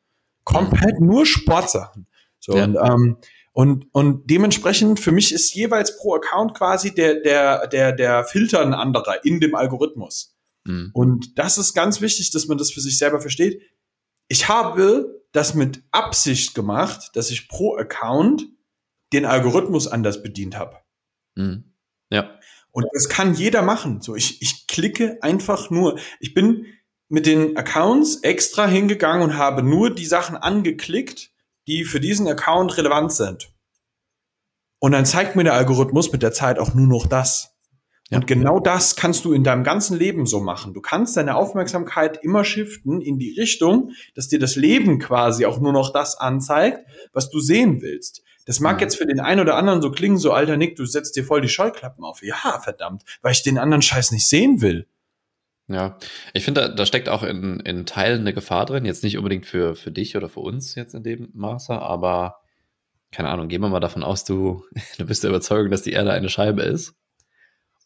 Komplett 0.44 1.00
nur 1.00 1.26
Sportsachen. 1.26 2.06
So, 2.38 2.56
Ja. 2.56 2.64
und, 2.64 2.76
ähm, 2.76 3.16
und, 3.52 3.86
und 3.92 4.30
dementsprechend, 4.30 4.98
für 4.98 5.12
mich 5.12 5.32
ist 5.32 5.54
jeweils 5.54 5.98
pro 5.98 6.14
Account 6.14 6.54
quasi 6.54 6.94
der, 6.94 7.20
der, 7.20 7.66
der, 7.66 7.92
der 7.92 8.24
Filter 8.24 8.60
ein 8.60 8.72
anderer 8.72 9.24
in 9.24 9.40
dem 9.40 9.54
Algorithmus. 9.54 10.36
Mhm. 10.64 10.90
Und 10.94 11.38
das 11.38 11.58
ist 11.58 11.74
ganz 11.74 12.00
wichtig, 12.00 12.30
dass 12.30 12.46
man 12.46 12.56
das 12.56 12.70
für 12.70 12.80
sich 12.80 12.96
selber 12.96 13.20
versteht. 13.20 13.62
Ich 14.28 14.48
habe 14.48 15.22
das 15.32 15.54
mit 15.54 15.82
Absicht 15.90 16.54
gemacht, 16.54 17.10
dass 17.14 17.30
ich 17.30 17.48
pro 17.48 17.76
Account 17.76 18.46
den 19.12 19.26
Algorithmus 19.26 19.86
anders 19.86 20.22
bedient 20.22 20.56
habe. 20.56 20.78
Mhm. 21.34 21.74
Ja. 22.10 22.38
Und 22.70 22.86
das 22.94 23.10
kann 23.10 23.34
jeder 23.34 23.60
machen. 23.60 24.00
So, 24.00 24.16
ich, 24.16 24.40
ich 24.40 24.66
klicke 24.66 25.18
einfach 25.22 25.68
nur. 25.68 25.98
Ich 26.20 26.32
bin 26.32 26.66
mit 27.10 27.26
den 27.26 27.58
Accounts 27.58 28.20
extra 28.22 28.66
hingegangen 28.66 29.22
und 29.22 29.36
habe 29.36 29.62
nur 29.62 29.94
die 29.94 30.06
Sachen 30.06 30.36
angeklickt, 30.36 31.31
die 31.66 31.84
für 31.84 32.00
diesen 32.00 32.26
Account 32.28 32.76
relevant 32.76 33.12
sind. 33.12 33.52
Und 34.78 34.92
dann 34.92 35.06
zeigt 35.06 35.36
mir 35.36 35.44
der 35.44 35.54
Algorithmus 35.54 36.10
mit 36.10 36.22
der 36.22 36.32
Zeit 36.32 36.58
auch 36.58 36.74
nur 36.74 36.86
noch 36.86 37.06
das. 37.06 37.54
Ja. 38.10 38.18
Und 38.18 38.26
genau 38.26 38.58
das 38.60 38.96
kannst 38.96 39.24
du 39.24 39.32
in 39.32 39.44
deinem 39.44 39.64
ganzen 39.64 39.96
Leben 39.96 40.26
so 40.26 40.40
machen. 40.40 40.74
Du 40.74 40.80
kannst 40.80 41.16
deine 41.16 41.36
Aufmerksamkeit 41.36 42.22
immer 42.22 42.44
shiften 42.44 43.00
in 43.00 43.18
die 43.18 43.34
Richtung, 43.38 43.92
dass 44.14 44.28
dir 44.28 44.38
das 44.38 44.56
Leben 44.56 44.98
quasi 44.98 45.46
auch 45.46 45.60
nur 45.60 45.72
noch 45.72 45.92
das 45.92 46.16
anzeigt, 46.16 46.84
was 47.12 47.30
du 47.30 47.40
sehen 47.40 47.80
willst. 47.80 48.22
Das 48.44 48.58
mag 48.60 48.76
Mhm. 48.76 48.80
jetzt 48.80 48.96
für 48.96 49.06
den 49.06 49.20
einen 49.20 49.40
oder 49.40 49.54
anderen 49.56 49.80
so 49.80 49.90
klingen, 49.92 50.18
so 50.18 50.32
alter 50.32 50.56
Nick, 50.56 50.76
du 50.76 50.84
setzt 50.84 51.16
dir 51.16 51.24
voll 51.24 51.40
die 51.40 51.48
Scheuklappen 51.48 52.04
auf. 52.04 52.22
Ja, 52.22 52.60
verdammt, 52.62 53.04
weil 53.22 53.32
ich 53.32 53.42
den 53.42 53.56
anderen 53.56 53.82
Scheiß 53.82 54.10
nicht 54.10 54.28
sehen 54.28 54.60
will. 54.60 54.88
Ja, 55.68 55.96
ich 56.34 56.44
finde, 56.44 56.62
da, 56.62 56.68
da 56.68 56.86
steckt 56.86 57.08
auch 57.08 57.22
in, 57.22 57.60
in 57.60 57.86
Teilen 57.86 58.20
eine 58.20 58.34
Gefahr 58.34 58.66
drin. 58.66 58.84
Jetzt 58.84 59.04
nicht 59.04 59.16
unbedingt 59.16 59.46
für, 59.46 59.74
für 59.74 59.90
dich 59.92 60.16
oder 60.16 60.28
für 60.28 60.40
uns 60.40 60.74
jetzt 60.74 60.94
in 60.94 61.02
dem 61.02 61.30
Maße, 61.34 61.72
aber 61.72 62.36
keine 63.12 63.28
Ahnung, 63.28 63.48
gehen 63.48 63.60
wir 63.60 63.68
mal 63.68 63.80
davon 63.80 64.02
aus, 64.02 64.24
du, 64.24 64.64
du 64.98 65.06
bist 65.06 65.22
der 65.22 65.30
Überzeugung, 65.30 65.70
dass 65.70 65.82
die 65.82 65.92
Erde 65.92 66.12
eine 66.12 66.28
Scheibe 66.28 66.62
ist. 66.62 66.94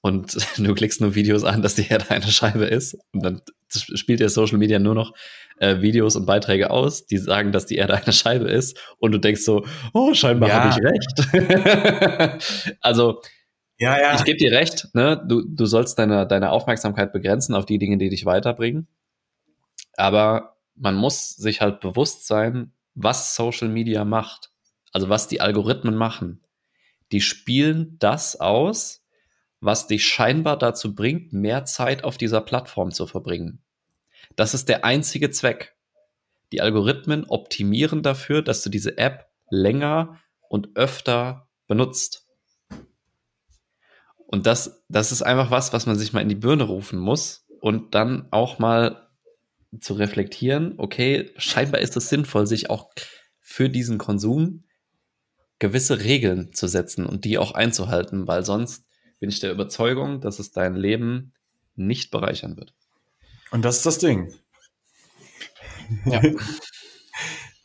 Und 0.01 0.37
du 0.59 0.75
klickst 0.75 1.01
nur 1.01 1.15
Videos 1.15 1.45
an, 1.45 1.63
dass 1.63 1.75
die 1.75 1.89
Erde 1.89 2.11
eine 2.11 2.27
Scheibe 2.27 2.65
ist. 2.67 2.97
Und 3.13 3.25
dann 3.25 3.43
spielt 3.69 4.21
dir 4.21 4.29
Social 4.29 4.59
Media 4.59 4.79
nur 4.79 4.95
noch 4.95 5.13
äh, 5.59 5.81
Videos 5.81 6.17
und 6.17 6.27
Beiträge 6.27 6.71
aus, 6.71 7.07
die 7.07 7.19
sagen, 7.19 7.51
dass 7.51 7.67
die 7.67 7.77
Erde 7.77 7.95
eine 7.95 8.13
Scheibe 8.13 8.49
ist. 8.49 8.79
Und 8.99 9.13
du 9.13 9.19
denkst 9.19 9.43
so, 9.43 9.67
oh, 9.93 10.15
scheinbar 10.15 10.49
Ja. 10.49 10.63
habe 10.63 10.69
ich 10.71 11.43
recht. 11.43 12.77
also, 12.81 13.21
Ja, 13.79 14.01
ja. 14.01 14.15
ich 14.15 14.25
gebe 14.25 14.39
dir 14.39 14.53
recht, 14.53 14.89
ne? 14.95 15.23
Du, 15.29 15.43
du 15.43 15.67
sollst 15.67 15.99
deine, 15.99 16.27
deine 16.27 16.51
Aufmerksamkeit 16.51 17.13
begrenzen 17.13 17.55
auf 17.55 17.67
die 17.67 17.79
Dinge, 17.79 17.99
die 17.99 18.09
dich 18.09 18.25
weiterbringen. 18.25 18.89
Aber 19.97 20.57
man 20.75 20.95
muss 20.95 21.37
sich 21.37 21.61
halt 21.61 21.81
bewusst 21.81 22.27
sein, 22.27 22.73
was 22.95 23.35
Social 23.35 23.69
Media 23.69 24.05
macht. 24.05 24.51
Also 24.93 25.09
was 25.09 25.29
die 25.29 25.41
Algorithmen 25.41 25.95
machen. 25.95 26.43
Die 27.13 27.21
spielen 27.21 27.97
das 27.99 28.41
aus, 28.41 29.05
was 29.61 29.87
dich 29.87 30.07
scheinbar 30.07 30.59
dazu 30.59 30.95
bringt, 30.95 31.33
mehr 31.33 31.65
Zeit 31.65 32.05
auf 32.05 32.17
dieser 32.17 32.41
Plattform 32.41 32.93
zu 32.93 33.07
verbringen. 33.07 33.63
Das 34.37 34.55
ist 34.55 34.69
der 34.69 34.85
einzige 34.85 35.31
Zweck. 35.31 35.77
Die 36.53 36.61
Algorithmen 36.61 37.25
optimieren 37.27 38.03
dafür, 38.03 38.43
dass 38.43 38.63
du 38.63 38.71
diese 38.71 38.99
App 38.99 39.27
länger 39.51 40.21
und 40.49 40.77
öfter 40.77 41.49
benutzt. 41.67 42.26
Und 44.27 44.47
das, 44.47 44.83
das 44.89 45.13
ist 45.13 45.23
einfach 45.23 45.51
was, 45.51 45.73
was 45.73 45.87
man 45.87 45.97
sich 45.97 46.13
mal 46.13 46.21
in 46.21 46.29
die 46.29 46.35
Birne 46.35 46.65
rufen 46.65 46.99
muss 46.99 47.47
und 47.61 47.95
dann 47.95 48.27
auch 48.31 48.59
mal 48.59 49.09
zu 49.81 49.95
reflektieren, 49.95 50.75
okay, 50.79 51.31
scheinbar 51.37 51.81
ist 51.81 51.97
es 51.97 52.09
sinnvoll, 52.09 52.47
sich 52.47 52.71
auch 52.71 52.91
für 53.41 53.69
diesen 53.69 53.99
Konsum 53.99 54.65
gewisse 55.59 56.01
Regeln 56.01 56.53
zu 56.53 56.67
setzen 56.67 57.07
und 57.07 57.25
die 57.25 57.39
auch 57.39 57.53
einzuhalten, 57.53 58.27
weil 58.27 58.45
sonst 58.45 58.85
bin 59.21 59.31
ich 59.31 59.41
der 59.41 59.53
Überzeugung, 59.53 60.21
dass 60.21 60.39
es 60.39 60.51
dein 60.51 60.75
Leben 60.75 61.33
nicht 61.75 62.11
bereichern 62.11 62.57
wird. 62.57 62.75
Und 63.51 63.65
das 63.65 63.79
ist 63.79 63.87
das 63.87 63.99
Ding. 63.99 64.35
Ja. 66.05 66.23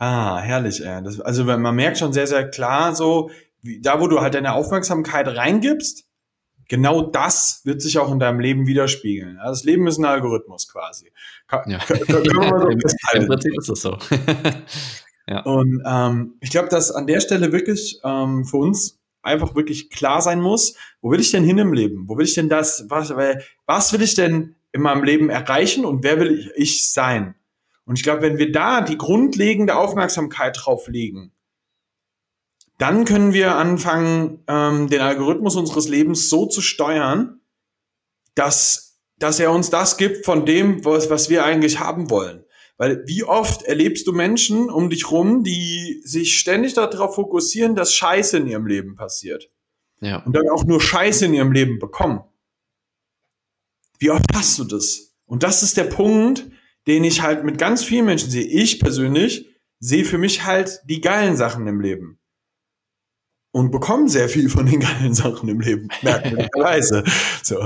Ah, 0.03 0.39
herrlich, 0.39 0.83
ey. 0.83 1.03
Das, 1.03 1.19
also 1.19 1.43
man 1.43 1.75
merkt 1.75 1.99
schon 1.99 2.11
sehr, 2.11 2.25
sehr 2.25 2.49
klar, 2.49 2.95
so, 2.95 3.29
wie, 3.61 3.81
da 3.81 4.01
wo 4.01 4.07
du 4.07 4.19
halt 4.19 4.33
deine 4.33 4.53
Aufmerksamkeit 4.53 5.27
reingibst, 5.27 6.05
genau 6.71 7.01
das 7.01 7.61
wird 7.65 7.81
sich 7.81 7.99
auch 7.99 8.09
in 8.13 8.19
deinem 8.19 8.39
Leben 8.39 8.65
widerspiegeln. 8.65 9.35
Ja, 9.35 9.49
das 9.49 9.65
Leben 9.65 9.87
ist 9.87 9.97
ein 9.97 10.05
Algorithmus 10.05 10.69
quasi. 10.69 11.11
Ka 11.45 11.65
Ja. 11.67 11.79
können 11.79 12.07
wir 12.07 12.07
so 12.07 12.67
Im. 13.19 13.27
Prinzip 13.27 13.53
ist 13.57 13.69
es 13.69 13.81
so. 13.81 13.97
Und 15.43 15.83
ähm, 15.85 16.35
ich 16.39 16.49
glaube, 16.49 16.69
dass 16.69 16.91
an 16.91 17.07
der 17.07 17.19
Stelle 17.19 17.51
wirklich 17.51 17.99
ähm, 18.05 18.45
für 18.45 18.57
uns 18.57 18.99
einfach 19.21 19.53
wirklich 19.53 19.89
klar 19.89 20.21
sein 20.21 20.39
muss, 20.39 20.75
wo 21.01 21.11
will 21.11 21.19
ich 21.19 21.31
denn 21.31 21.43
hin 21.43 21.57
im 21.57 21.73
Leben? 21.73 22.05
Wo 22.07 22.17
will 22.17 22.25
ich 22.25 22.35
denn 22.35 22.47
das, 22.47 22.85
was, 22.87 23.13
was 23.65 23.93
will 23.93 24.01
ich 24.01 24.15
denn 24.15 24.55
in 24.71 24.81
meinem 24.81 25.03
Leben 25.03 25.29
erreichen 25.29 25.83
und 25.83 26.03
wer 26.03 26.19
will 26.21 26.39
ich, 26.39 26.51
ich 26.55 26.91
sein? 26.91 27.35
Und 27.85 27.97
ich 27.97 28.03
glaube, 28.03 28.21
wenn 28.21 28.37
wir 28.37 28.51
da 28.51 28.79
die 28.79 28.97
grundlegende 28.97 29.75
Aufmerksamkeit 29.75 30.57
drauf 30.57 30.87
legen, 30.87 31.33
dann 32.81 33.05
können 33.05 33.31
wir 33.31 33.57
anfangen, 33.57 34.43
ähm, 34.47 34.89
den 34.89 35.01
Algorithmus 35.01 35.55
unseres 35.55 35.87
Lebens 35.87 36.29
so 36.29 36.47
zu 36.47 36.61
steuern, 36.61 37.39
dass, 38.33 38.99
dass 39.19 39.39
er 39.39 39.51
uns 39.51 39.69
das 39.69 39.97
gibt 39.97 40.25
von 40.25 40.47
dem, 40.47 40.83
was, 40.83 41.11
was 41.11 41.29
wir 41.29 41.45
eigentlich 41.45 41.79
haben 41.79 42.09
wollen. 42.09 42.43
Weil 42.77 43.03
wie 43.05 43.23
oft 43.23 43.61
erlebst 43.61 44.07
du 44.07 44.13
Menschen 44.13 44.71
um 44.71 44.89
dich 44.89 45.11
rum, 45.11 45.43
die 45.43 46.01
sich 46.03 46.39
ständig 46.39 46.73
darauf 46.73 47.13
fokussieren, 47.13 47.75
dass 47.75 47.93
Scheiße 47.93 48.37
in 48.37 48.47
ihrem 48.47 48.65
Leben 48.65 48.95
passiert 48.95 49.51
ja. 49.99 50.23
und 50.25 50.35
dann 50.35 50.49
auch 50.49 50.63
nur 50.63 50.81
Scheiße 50.81 51.25
in 51.25 51.35
ihrem 51.35 51.51
Leben 51.51 51.77
bekommen. 51.77 52.23
Wie 53.99 54.09
oft 54.09 54.25
hast 54.33 54.57
du 54.57 54.63
das? 54.63 55.15
Und 55.27 55.43
das 55.43 55.61
ist 55.61 55.77
der 55.77 55.83
Punkt, 55.83 56.49
den 56.87 57.03
ich 57.03 57.21
halt 57.21 57.43
mit 57.43 57.59
ganz 57.59 57.83
vielen 57.83 58.05
Menschen 58.05 58.31
sehe. 58.31 58.45
Ich 58.45 58.79
persönlich 58.79 59.45
sehe 59.77 60.03
für 60.03 60.17
mich 60.17 60.45
halt 60.45 60.81
die 60.85 61.01
geilen 61.01 61.37
Sachen 61.37 61.67
im 61.67 61.79
Leben. 61.79 62.17
Und 63.53 63.71
bekomme 63.71 64.07
sehr 64.07 64.29
viel 64.29 64.49
von 64.49 64.65
den 64.65 64.79
geilen 64.79 65.13
Sachen 65.13 65.49
im 65.49 65.59
Leben, 65.59 65.89
merkwürdigerweise. 66.01 67.03
so, 67.43 67.57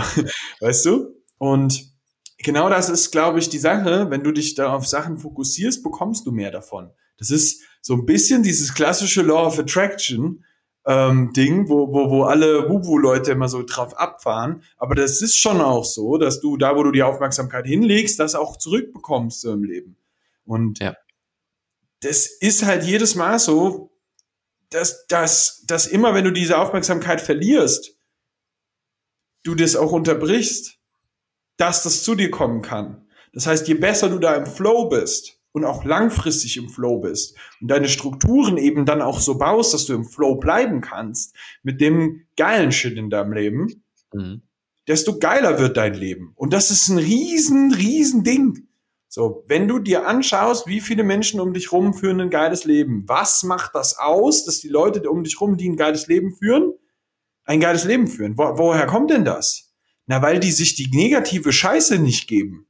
weißt 0.59 0.85
du? 0.85 1.13
Und 1.37 1.91
genau 2.39 2.69
das 2.69 2.89
ist, 2.89 3.11
glaube 3.11 3.39
ich, 3.39 3.49
die 3.49 3.59
Sache. 3.59 4.09
Wenn 4.09 4.23
du 4.23 4.31
dich 4.31 4.55
da 4.55 4.73
auf 4.73 4.87
Sachen 4.87 5.17
fokussierst, 5.19 5.83
bekommst 5.83 6.25
du 6.25 6.31
mehr 6.31 6.49
davon. 6.49 6.89
Das 7.17 7.29
ist 7.29 7.61
so 7.81 7.93
ein 7.93 8.05
bisschen 8.05 8.41
dieses 8.41 8.73
klassische 8.73 9.21
Law 9.21 9.45
of 9.45 9.59
Attraction 9.59 10.43
ähm, 10.87 11.33
Ding, 11.33 11.69
wo, 11.69 11.91
wo, 11.91 12.09
wo 12.09 12.23
alle 12.23 12.69
Wubu-Leute 12.69 13.31
immer 13.31 13.47
so 13.47 13.63
drauf 13.63 13.97
abfahren. 13.97 14.63
Aber 14.77 14.95
das 14.95 15.21
ist 15.21 15.37
schon 15.37 15.61
auch 15.61 15.85
so, 15.85 16.17
dass 16.17 16.41
du 16.41 16.57
da, 16.57 16.75
wo 16.75 16.83
du 16.83 16.91
die 16.91 17.03
Aufmerksamkeit 17.03 17.65
hinlegst, 17.65 18.19
das 18.19 18.35
auch 18.35 18.57
zurückbekommst 18.57 19.41
so 19.41 19.53
im 19.53 19.63
Leben. 19.63 19.97
Und 20.45 20.79
Ja. 20.79 20.95
das 22.01 22.27
ist 22.27 22.65
halt 22.65 22.83
jedes 22.83 23.15
Mal 23.15 23.39
so, 23.39 23.91
dass, 24.69 25.07
dass, 25.07 25.63
dass 25.65 25.87
immer, 25.87 26.13
wenn 26.13 26.25
du 26.25 26.31
diese 26.31 26.57
Aufmerksamkeit 26.57 27.21
verlierst, 27.21 27.97
du 29.43 29.55
das 29.55 29.75
auch 29.75 29.91
unterbrichst, 29.91 30.79
dass 31.57 31.83
das 31.83 32.03
zu 32.03 32.15
dir 32.15 32.31
kommen 32.31 32.61
kann. 32.61 33.07
Das 33.33 33.47
heißt, 33.47 33.67
je 33.67 33.75
besser 33.75 34.09
du 34.09 34.19
da 34.19 34.35
im 34.35 34.45
Flow 34.45 34.89
bist 34.89 35.39
und 35.51 35.65
auch 35.65 35.85
langfristig 35.85 36.57
im 36.57 36.69
Flow 36.69 36.99
bist 36.99 37.35
und 37.61 37.69
deine 37.69 37.87
Strukturen 37.87 38.57
eben 38.57 38.85
dann 38.85 39.01
auch 39.01 39.19
so 39.19 39.37
baust, 39.37 39.73
dass 39.73 39.85
du 39.85 39.93
im 39.93 40.05
Flow 40.05 40.35
bleiben 40.35 40.81
kannst 40.81 41.35
mit 41.63 41.79
dem 41.79 42.25
geilen 42.35 42.71
Shit 42.71 42.97
in 42.97 43.09
deinem 43.09 43.33
Leben, 43.33 43.83
mhm. 44.13 44.41
desto 44.87 45.19
geiler 45.19 45.59
wird 45.59 45.77
dein 45.77 45.93
Leben. 45.93 46.33
Und 46.35 46.51
das 46.51 46.71
ist 46.71 46.89
ein 46.89 46.97
riesen, 46.97 47.73
riesen 47.73 48.23
Ding. 48.23 48.67
So, 49.15 49.45
wenn 49.47 49.69
du 49.69 49.79
dir 49.79 50.05
anschaust, 50.05 50.67
wie 50.67 50.81
viele 50.81 51.05
Menschen 51.05 51.39
um 51.39 51.53
dich 51.53 51.71
rum 51.71 51.93
führen 51.93 52.19
ein 52.19 52.29
geiles 52.29 52.65
Leben, 52.65 53.07
was 53.07 53.43
macht 53.43 53.73
das 53.73 53.97
aus, 53.97 54.43
dass 54.43 54.59
die 54.59 54.67
Leute 54.67 55.09
um 55.09 55.23
dich 55.23 55.39
rum, 55.39 55.55
die 55.55 55.69
ein 55.69 55.77
geiles 55.77 56.07
Leben 56.07 56.35
führen, 56.35 56.73
ein 57.45 57.61
geiles 57.61 57.85
Leben 57.85 58.09
führen? 58.09 58.37
Wo, 58.37 58.43
woher 58.57 58.87
kommt 58.87 59.11
denn 59.11 59.23
das? 59.23 59.73
Na, 60.05 60.21
weil 60.21 60.41
die 60.41 60.51
sich 60.51 60.75
die 60.75 60.89
negative 60.91 61.53
Scheiße 61.53 61.97
nicht 61.97 62.27
geben. 62.27 62.67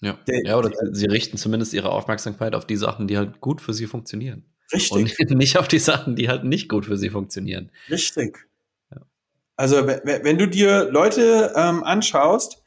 Ja. 0.00 0.14
Der, 0.26 0.42
ja, 0.42 0.56
oder 0.56 0.70
der, 0.70 0.94
sie 0.94 1.04
richten 1.04 1.36
zumindest 1.36 1.74
ihre 1.74 1.90
Aufmerksamkeit 1.90 2.54
auf 2.54 2.66
die 2.66 2.76
Sachen, 2.76 3.06
die 3.06 3.18
halt 3.18 3.42
gut 3.42 3.60
für 3.60 3.74
sie 3.74 3.86
funktionieren. 3.86 4.46
Richtig. 4.72 5.18
Und 5.20 5.30
nicht 5.36 5.58
auf 5.58 5.68
die 5.68 5.80
Sachen, 5.80 6.16
die 6.16 6.30
halt 6.30 6.44
nicht 6.44 6.70
gut 6.70 6.86
für 6.86 6.96
sie 6.96 7.10
funktionieren. 7.10 7.70
Richtig. 7.90 8.48
Ja. 8.90 9.02
Also, 9.56 9.86
wenn, 9.86 10.38
du 10.38 10.48
dir 10.48 10.90
Leute 10.90 11.52
ähm, 11.54 11.84
anschaust, 11.84 12.64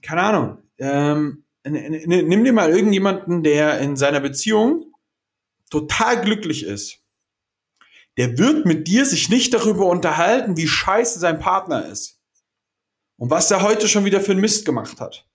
keine 0.00 0.22
Ahnung, 0.22 0.58
ähm, 0.78 1.41
nimm 1.64 2.44
dir 2.44 2.52
mal 2.52 2.70
irgendjemanden, 2.70 3.42
der 3.42 3.78
in 3.80 3.96
seiner 3.96 4.20
Beziehung 4.20 4.92
total 5.70 6.20
glücklich 6.20 6.64
ist. 6.64 6.98
Der 8.16 8.36
wird 8.36 8.66
mit 8.66 8.88
dir 8.88 9.06
sich 9.06 9.28
nicht 9.28 9.54
darüber 9.54 9.86
unterhalten, 9.86 10.56
wie 10.56 10.68
scheiße 10.68 11.18
sein 11.18 11.38
Partner 11.38 11.86
ist. 11.86 12.20
Und 13.16 13.30
was 13.30 13.50
er 13.50 13.62
heute 13.62 13.88
schon 13.88 14.04
wieder 14.04 14.20
für 14.20 14.32
einen 14.32 14.40
Mist 14.40 14.64
gemacht 14.64 15.00
hat. 15.00 15.26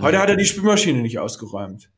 Heute 0.00 0.18
hat 0.18 0.30
er 0.30 0.36
die 0.36 0.46
Spülmaschine 0.46 1.02
nicht 1.02 1.18
ausgeräumt. 1.18 1.90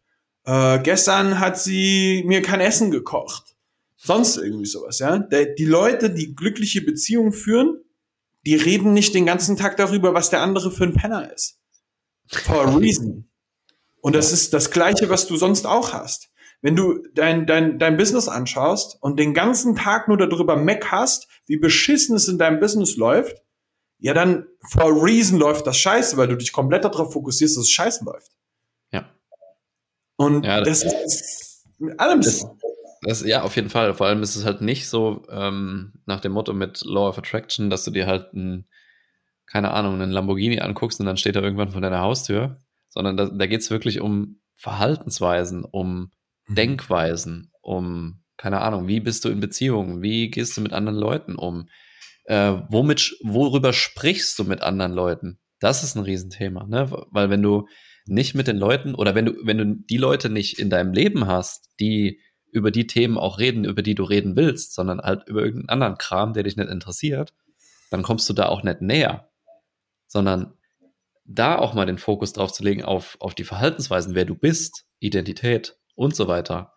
Äh, 0.44 0.80
gestern 0.80 1.38
hat 1.38 1.58
sie 1.58 2.24
mir 2.26 2.42
kein 2.42 2.60
Essen 2.60 2.90
gekocht. 2.90 3.54
Sonst 3.96 4.36
irgendwie 4.36 4.66
sowas, 4.66 4.98
ja. 4.98 5.18
Die 5.18 5.64
Leute, 5.64 6.10
die 6.10 6.34
glückliche 6.34 6.82
Beziehungen 6.82 7.32
führen, 7.32 7.84
die 8.44 8.56
reden 8.56 8.92
nicht 8.92 9.14
den 9.14 9.26
ganzen 9.26 9.56
Tag 9.56 9.76
darüber, 9.76 10.12
was 10.14 10.30
der 10.30 10.42
andere 10.42 10.72
für 10.72 10.82
ein 10.84 10.94
Penner 10.94 11.32
ist. 11.32 11.60
For 12.26 12.66
a 12.66 12.76
reason. 12.76 13.28
Und 14.02 14.16
das 14.16 14.32
ist 14.32 14.52
das 14.52 14.70
Gleiche, 14.72 15.08
was 15.08 15.26
du 15.28 15.36
sonst 15.36 15.64
auch 15.64 15.92
hast. 15.92 16.30
Wenn 16.60 16.76
du 16.76 17.02
dein, 17.14 17.46
dein, 17.46 17.78
dein 17.78 17.96
Business 17.96 18.28
anschaust 18.28 18.98
und 19.00 19.18
den 19.18 19.32
ganzen 19.32 19.76
Tag 19.76 20.08
nur 20.08 20.18
darüber 20.18 20.56
meckerst, 20.56 21.28
wie 21.46 21.56
beschissen 21.56 22.16
es 22.16 22.28
in 22.28 22.36
deinem 22.36 22.60
Business 22.60 22.96
läuft, 22.96 23.42
ja, 23.98 24.12
dann 24.12 24.46
for 24.70 24.84
a 24.84 25.04
reason 25.04 25.38
läuft 25.38 25.66
das 25.66 25.78
scheiße, 25.78 26.16
weil 26.16 26.26
du 26.26 26.36
dich 26.36 26.52
komplett 26.52 26.84
darauf 26.84 27.12
fokussierst, 27.12 27.56
dass 27.56 27.64
es 27.64 27.70
scheiße 27.70 28.04
läuft. 28.04 28.32
Ja. 28.90 29.08
Und 30.16 30.44
ja, 30.44 30.60
das, 30.60 30.80
das, 30.80 30.92
ist 31.04 31.66
mit 31.78 31.98
allem 32.00 32.20
das, 32.20 32.40
so. 32.40 32.58
Das, 33.02 33.24
ja, 33.24 33.42
auf 33.42 33.54
jeden 33.54 33.70
Fall. 33.70 33.94
Vor 33.94 34.08
allem 34.08 34.22
ist 34.22 34.34
es 34.34 34.44
halt 34.44 34.60
nicht 34.60 34.88
so 34.88 35.24
ähm, 35.30 35.92
nach 36.06 36.20
dem 36.20 36.32
Motto 36.32 36.52
mit 36.52 36.82
Law 36.84 37.08
of 37.08 37.18
Attraction, 37.18 37.70
dass 37.70 37.84
du 37.84 37.92
dir 37.92 38.08
halt 38.08 38.32
ein, 38.34 38.66
keine 39.46 39.70
Ahnung, 39.70 39.94
einen 39.94 40.10
Lamborghini 40.10 40.60
anguckst 40.60 40.98
und 40.98 41.06
dann 41.06 41.16
steht 41.16 41.36
er 41.36 41.42
irgendwann 41.42 41.70
vor 41.70 41.80
deiner 41.80 42.00
Haustür, 42.00 42.60
sondern 42.92 43.16
da, 43.16 43.26
da 43.26 43.46
geht 43.46 43.62
es 43.62 43.70
wirklich 43.70 44.00
um 44.00 44.40
Verhaltensweisen, 44.56 45.64
um 45.64 46.10
mhm. 46.46 46.54
Denkweisen, 46.54 47.50
um, 47.62 48.22
keine 48.36 48.60
Ahnung, 48.60 48.86
wie 48.86 49.00
bist 49.00 49.24
du 49.24 49.28
in 49.30 49.40
Beziehungen, 49.40 50.02
wie 50.02 50.30
gehst 50.30 50.56
du 50.56 50.60
mit 50.60 50.72
anderen 50.72 50.98
Leuten 50.98 51.36
um, 51.36 51.68
äh, 52.24 52.52
womit, 52.68 53.16
worüber 53.22 53.72
sprichst 53.72 54.38
du 54.38 54.44
mit 54.44 54.62
anderen 54.62 54.92
Leuten? 54.92 55.38
Das 55.58 55.82
ist 55.82 55.96
ein 55.96 56.04
Riesenthema, 56.04 56.66
ne? 56.66 56.90
Weil 57.10 57.30
wenn 57.30 57.42
du 57.42 57.66
nicht 58.06 58.34
mit 58.34 58.48
den 58.48 58.56
Leuten 58.56 58.94
oder 58.94 59.14
wenn 59.14 59.26
du, 59.26 59.34
wenn 59.44 59.58
du 59.58 59.64
die 59.66 59.96
Leute 59.96 60.28
nicht 60.28 60.58
in 60.58 60.70
deinem 60.70 60.92
Leben 60.92 61.26
hast, 61.26 61.70
die 61.80 62.20
über 62.50 62.70
die 62.70 62.86
Themen 62.86 63.16
auch 63.16 63.38
reden, 63.38 63.64
über 63.64 63.82
die 63.82 63.94
du 63.94 64.04
reden 64.04 64.36
willst, 64.36 64.74
sondern 64.74 65.00
halt 65.00 65.26
über 65.28 65.40
irgendeinen 65.40 65.70
anderen 65.70 65.98
Kram, 65.98 66.32
der 66.32 66.42
dich 66.42 66.56
nicht 66.56 66.68
interessiert, 66.68 67.32
dann 67.90 68.02
kommst 68.02 68.28
du 68.28 68.34
da 68.34 68.46
auch 68.46 68.62
nicht 68.62 68.82
näher. 68.82 69.30
Sondern 70.08 70.54
da 71.24 71.58
auch 71.58 71.74
mal 71.74 71.86
den 71.86 71.98
Fokus 71.98 72.32
drauf 72.32 72.52
zu 72.52 72.62
legen 72.62 72.82
auf, 72.82 73.16
auf 73.20 73.34
die 73.34 73.44
Verhaltensweisen, 73.44 74.14
wer 74.14 74.24
du 74.24 74.34
bist, 74.34 74.86
Identität 74.98 75.78
und 75.94 76.16
so 76.16 76.28
weiter, 76.28 76.72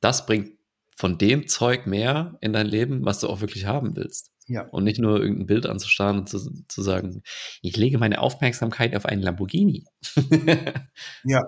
das 0.00 0.26
bringt 0.26 0.52
von 0.96 1.18
dem 1.18 1.46
Zeug 1.46 1.86
mehr 1.86 2.38
in 2.40 2.52
dein 2.52 2.66
Leben, 2.66 3.04
was 3.04 3.20
du 3.20 3.28
auch 3.28 3.40
wirklich 3.40 3.66
haben 3.66 3.96
willst. 3.96 4.32
Ja. 4.46 4.62
Und 4.62 4.84
nicht 4.84 4.98
nur 4.98 5.20
irgendein 5.20 5.46
Bild 5.46 5.66
anzustarren 5.66 6.18
und 6.20 6.28
zu, 6.28 6.38
zu 6.68 6.82
sagen, 6.82 7.22
ich 7.62 7.76
lege 7.76 7.98
meine 7.98 8.20
Aufmerksamkeit 8.20 8.94
auf 8.94 9.04
einen 9.04 9.22
Lamborghini. 9.22 9.84
ja. 11.24 11.42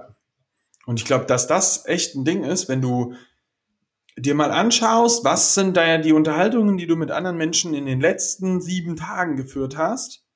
Und 0.84 0.98
ich 0.98 1.06
glaube, 1.06 1.26
dass 1.26 1.46
das 1.46 1.86
echt 1.86 2.14
ein 2.14 2.24
Ding 2.24 2.44
ist, 2.44 2.68
wenn 2.68 2.82
du 2.82 3.14
dir 4.16 4.34
mal 4.34 4.50
anschaust, 4.50 5.24
was 5.24 5.54
sind 5.54 5.76
da 5.76 5.98
die 5.98 6.12
Unterhaltungen, 6.12 6.76
die 6.76 6.86
du 6.86 6.96
mit 6.96 7.10
anderen 7.10 7.36
Menschen 7.36 7.72
in 7.72 7.86
den 7.86 8.00
letzten 8.00 8.60
sieben 8.60 8.96
Tagen 8.96 9.36
geführt 9.36 9.76
hast 9.76 10.27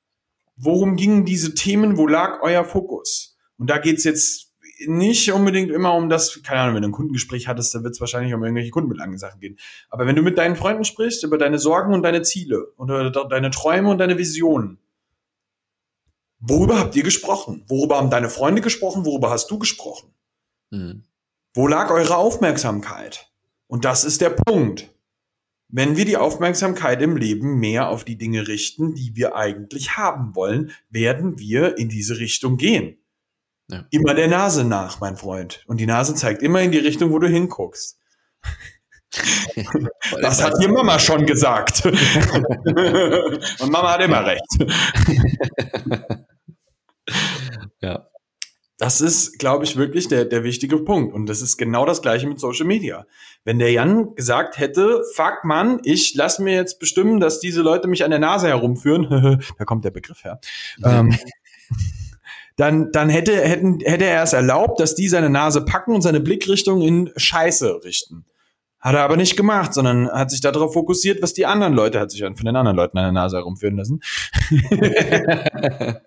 worum 0.55 0.95
gingen 0.95 1.25
diese 1.25 1.53
Themen, 1.53 1.97
wo 1.97 2.07
lag 2.07 2.41
euer 2.41 2.63
Fokus? 2.65 3.37
Und 3.57 3.69
da 3.69 3.77
geht's 3.77 4.03
jetzt 4.03 4.53
nicht 4.87 5.31
unbedingt 5.31 5.71
immer 5.71 5.93
um 5.93 6.09
das, 6.09 6.41
keine 6.43 6.61
Ahnung, 6.61 6.75
wenn 6.75 6.81
du 6.81 6.89
ein 6.89 6.93
Kundengespräch 6.93 7.47
hattest, 7.47 7.73
da 7.75 7.83
wird 7.83 7.93
es 7.93 8.01
wahrscheinlich 8.01 8.33
um 8.33 8.43
irgendwelche 8.43 8.71
kundenbelangenden 8.71 9.19
Sachen 9.19 9.39
gehen. 9.39 9.57
Aber 9.89 10.05
wenn 10.05 10.15
du 10.15 10.21
mit 10.21 10.37
deinen 10.37 10.55
Freunden 10.55 10.83
sprichst 10.83 11.23
über 11.23 11.37
deine 11.37 11.59
Sorgen 11.59 11.93
und 11.93 12.03
deine 12.03 12.21
Ziele 12.23 12.65
und 12.75 12.89
deine 12.89 13.51
Träume 13.51 13.89
und 13.89 13.97
deine 13.99 14.17
Visionen, 14.17 14.79
worüber 16.39 16.79
habt 16.79 16.95
ihr 16.95 17.03
gesprochen? 17.03 17.63
Worüber 17.67 17.97
haben 17.97 18.09
deine 18.09 18.29
Freunde 18.29 18.61
gesprochen? 18.61 19.05
Worüber 19.05 19.29
hast 19.29 19.49
du 19.51 19.59
gesprochen? 19.59 20.13
Mhm. 20.71 21.03
Wo 21.53 21.67
lag 21.67 21.91
eure 21.91 22.17
Aufmerksamkeit? 22.17 23.31
Und 23.67 23.85
das 23.85 24.03
ist 24.03 24.21
der 24.21 24.31
Punkt. 24.31 24.92
Wenn 25.75 25.97
wir 25.97 26.05
die 26.05 26.17
Aufmerksamkeit 26.17 27.01
im 27.01 27.17
Leben 27.17 27.59
mehr 27.59 27.89
auf 27.89 28.03
die 28.03 28.15
Dinge 28.15 28.47
richten, 28.47 28.93
die 28.93 29.15
wir 29.15 29.35
eigentlich 29.35 29.97
haben 29.97 30.35
wollen, 30.35 30.71
werden 30.91 31.39
wir 31.39 31.79
in 31.79 31.89
diese 31.89 32.19
Richtung 32.19 32.57
gehen. 32.57 32.99
Ja. 33.71 33.83
Immer 33.89 34.13
der 34.13 34.27
Nase 34.27 34.65
nach, 34.65 34.99
mein 34.99 35.17
Freund. 35.17 35.63
Und 35.65 35.79
die 35.79 35.87
Nase 35.87 36.13
zeigt 36.13 36.43
immer 36.43 36.61
in 36.61 36.71
die 36.71 36.77
Richtung, 36.77 37.09
wo 37.09 37.17
du 37.17 37.27
hinguckst. 37.27 37.97
das 40.21 40.43
hat 40.43 40.53
dir 40.61 40.69
Mama 40.69 40.99
schon 40.99 41.25
gesagt. 41.25 41.83
Und 41.85 43.71
Mama 43.71 43.93
hat 43.93 44.01
immer 44.01 44.27
recht. 44.27 44.45
ja. 47.81 48.07
Das 48.77 49.01
ist, 49.01 49.37
glaube 49.37 49.65
ich, 49.65 49.77
wirklich 49.77 50.07
der, 50.07 50.25
der 50.25 50.43
wichtige 50.43 50.77
Punkt. 50.79 51.13
Und 51.13 51.27
das 51.27 51.41
ist 51.41 51.57
genau 51.57 51.85
das 51.85 52.01
Gleiche 52.01 52.27
mit 52.27 52.39
Social 52.39 52.65
Media. 52.65 53.05
Wenn 53.43 53.59
der 53.59 53.71
Jan 53.71 54.15
gesagt 54.15 54.57
hätte, 54.57 55.03
fuck 55.13 55.43
Mann, 55.43 55.79
ich 55.83 56.15
lass 56.15 56.39
mir 56.39 56.55
jetzt 56.55 56.79
bestimmen, 56.79 57.19
dass 57.19 57.39
diese 57.39 57.61
Leute 57.61 57.87
mich 57.87 58.03
an 58.03 58.09
der 58.09 58.19
Nase 58.19 58.47
herumführen, 58.47 59.39
da 59.57 59.65
kommt 59.65 59.85
der 59.85 59.91
Begriff 59.91 60.23
her, 60.23 60.39
ähm, 60.83 61.15
dann, 62.55 62.91
dann 62.91 63.09
hätte, 63.09 63.35
hätten, 63.35 63.79
hätte 63.81 64.05
er 64.05 64.23
es 64.23 64.33
erlaubt, 64.33 64.79
dass 64.79 64.95
die 64.95 65.07
seine 65.07 65.29
Nase 65.29 65.63
packen 65.63 65.93
und 65.93 66.01
seine 66.01 66.19
Blickrichtung 66.19 66.81
in 66.81 67.11
Scheiße 67.15 67.83
richten. 67.83 68.25
Hat 68.79 68.95
er 68.95 69.03
aber 69.03 69.17
nicht 69.17 69.37
gemacht, 69.37 69.73
sondern 69.73 70.09
hat 70.09 70.29
sich 70.29 70.41
darauf 70.41 70.73
fokussiert, 70.73 71.21
was 71.21 71.33
die 71.33 71.45
anderen 71.45 71.73
Leute, 71.73 71.99
hat 71.99 72.11
sich 72.11 72.21
von 72.21 72.35
den 72.35 72.55
anderen 72.55 72.75
Leuten 72.75 72.97
an 72.97 73.05
der 73.05 73.13
Nase 73.13 73.37
herumführen 73.37 73.77
lassen. 73.77 74.01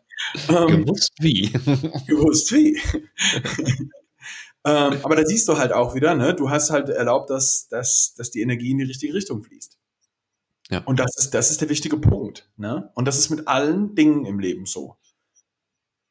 Ähm, 0.48 0.84
gewusst 0.84 1.12
wie. 1.20 1.50
gewusst 2.06 2.52
wie. 2.52 2.80
ähm, 4.64 4.98
aber 5.02 5.16
da 5.16 5.24
siehst 5.24 5.48
du 5.48 5.56
halt 5.58 5.72
auch 5.72 5.94
wieder, 5.94 6.14
ne, 6.14 6.34
du 6.34 6.50
hast 6.50 6.70
halt 6.70 6.88
erlaubt, 6.88 7.30
dass, 7.30 7.68
dass, 7.68 8.14
dass 8.16 8.30
die 8.30 8.40
Energie 8.40 8.70
in 8.70 8.78
die 8.78 8.84
richtige 8.84 9.14
Richtung 9.14 9.42
fließt. 9.42 9.78
Ja. 10.70 10.82
Und 10.84 10.98
das 10.98 11.16
ist, 11.16 11.30
das 11.34 11.50
ist 11.50 11.60
der 11.60 11.68
wichtige 11.68 11.96
Punkt. 11.96 12.50
Ne? 12.56 12.90
Und 12.94 13.06
das 13.06 13.18
ist 13.18 13.30
mit 13.30 13.46
allen 13.46 13.94
Dingen 13.94 14.24
im 14.24 14.38
Leben 14.38 14.66
so. 14.66 14.96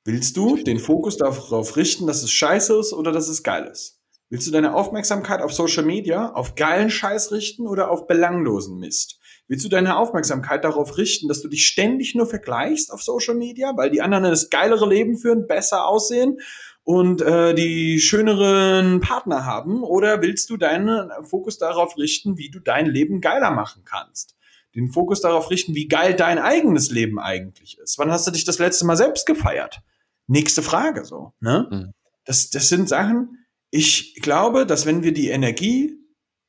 Willst 0.06 0.38
du 0.38 0.56
den 0.58 0.80
Fokus 0.80 1.18
darauf 1.18 1.76
richten, 1.78 2.06
dass 2.06 2.22
es 2.24 2.32
scheiße 2.32 2.80
ist 2.80 2.94
oder 2.94 3.12
dass 3.12 3.28
es 3.28 3.44
geil 3.44 3.65
ist? 3.65 4.00
Willst 4.36 4.48
du 4.48 4.52
deine 4.52 4.76
Aufmerksamkeit 4.76 5.41
auf 5.41 5.54
Social 5.54 5.86
Media, 5.86 6.34
auf 6.34 6.56
geilen 6.56 6.89
Scheiß 6.89 7.32
richten 7.32 7.65
oder 7.67 7.89
auf 7.89 8.06
belanglosen 8.06 8.78
Mist? 8.80 9.17
Willst 9.48 9.63
du 9.63 9.69
deine 9.69 9.95
Aufmerksamkeit 9.95 10.65
darauf 10.65 10.98
richten, 10.98 11.30
dass 11.30 11.41
du 11.41 11.48
dich 11.48 11.65
ständig 11.65 12.15
nur 12.15 12.26
vergleichst 12.26 12.91
auf 12.91 13.02
Social 13.02 13.36
Media, 13.36 13.71
weil 13.78 13.91
die 13.91 14.02
anderen 14.02 14.26
das 14.26 14.50
geilere 14.50 14.89
Leben 14.89 15.17
führen, 15.17 15.48
besser 15.48 15.88
aussehen 15.88 16.41
und 16.84 17.21
äh, 17.21 17.54
die 17.54 18.02
schöneren 18.02 19.00
Partner 19.00 19.45
haben? 19.45 19.86
Oder 19.86 20.21
willst 20.21 20.50
du 20.50 20.58
deinen 20.58 21.12
Fokus 21.24 21.58
darauf 21.58 21.98
richten, 21.98 22.38
wie 22.38 22.50
du 22.50 22.60
dein 22.60 22.88
Leben 22.88 23.21
geiler 23.21 23.52
machen 23.52 23.84
kannst? 23.86 24.36
Den 24.76 24.89
Fokus 24.89 25.21
darauf 25.21 25.50
richten, 25.50 25.76
wie 25.76 25.88
geil 25.88 26.13
dein 26.13 26.39
eigenes 26.39 26.91
Leben 26.91 27.19
eigentlich 27.19 27.78
ist. 27.78 27.98
Wann 28.00 28.12
hast 28.12 28.28
du 28.28 28.32
dich 28.32 28.43
das 28.43 28.60
letzte 28.60 28.86
Mal 28.86 28.98
selbst 28.98 29.28
gefeiert? 29.28 29.80
Nächste 30.28 30.62
Frage 30.62 31.06
so. 31.06 31.32
Ne? 31.39 31.69
Mhm. 31.71 31.93
Das, 32.26 32.50
das 32.50 32.67
sind 32.67 32.89
Sachen, 32.89 33.44
ich 33.75 34.15
glaube, 34.21 34.65
dass 34.65 34.85
wenn 34.85 35.03
wir 35.03 35.13
die 35.13 35.29
Energie 35.29 35.99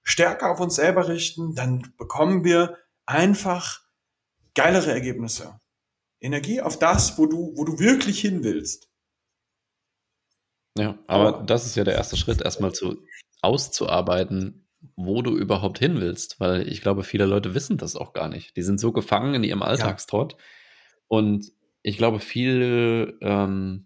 stärker 0.04 0.52
auf 0.52 0.60
uns 0.60 0.76
selber 0.76 1.08
richten, 1.08 1.56
dann 1.56 1.92
bekommen 1.98 2.44
wir 2.44 2.78
einfach 3.04 3.80
geilere 4.54 4.92
Ergebnisse. 4.92 5.60
Energie 6.20 6.60
auf 6.60 6.78
das, 6.78 7.18
wo 7.18 7.26
du, 7.26 7.52
wo 7.56 7.64
du 7.64 7.80
wirklich 7.80 8.20
hin 8.20 8.44
willst. 8.44 8.88
Ja, 10.78 10.98
aber 11.08 11.42
das 11.44 11.66
ist 11.66 11.74
ja 11.74 11.82
der 11.82 11.94
erste 11.94 12.16
Schritt, 12.16 12.42
erstmal 12.42 12.72
zu 12.72 13.04
auszuarbeiten, 13.42 14.68
wo 14.94 15.20
du 15.22 15.36
überhaupt 15.36 15.80
hin 15.80 16.00
willst, 16.00 16.38
weil 16.38 16.68
ich 16.68 16.80
glaube, 16.80 17.02
viele 17.02 17.26
Leute 17.26 17.54
wissen 17.54 17.76
das 17.76 17.96
auch 17.96 18.12
gar 18.12 18.28
nicht. 18.28 18.56
Die 18.56 18.62
sind 18.62 18.78
so 18.78 18.92
gefangen 18.92 19.34
in 19.34 19.42
ihrem 19.42 19.62
Alltagstrott. 19.62 20.34
Ja. 20.34 20.38
Und 21.08 21.52
ich 21.82 21.98
glaube, 21.98 22.20
viele 22.20 23.18
ähm, 23.20 23.85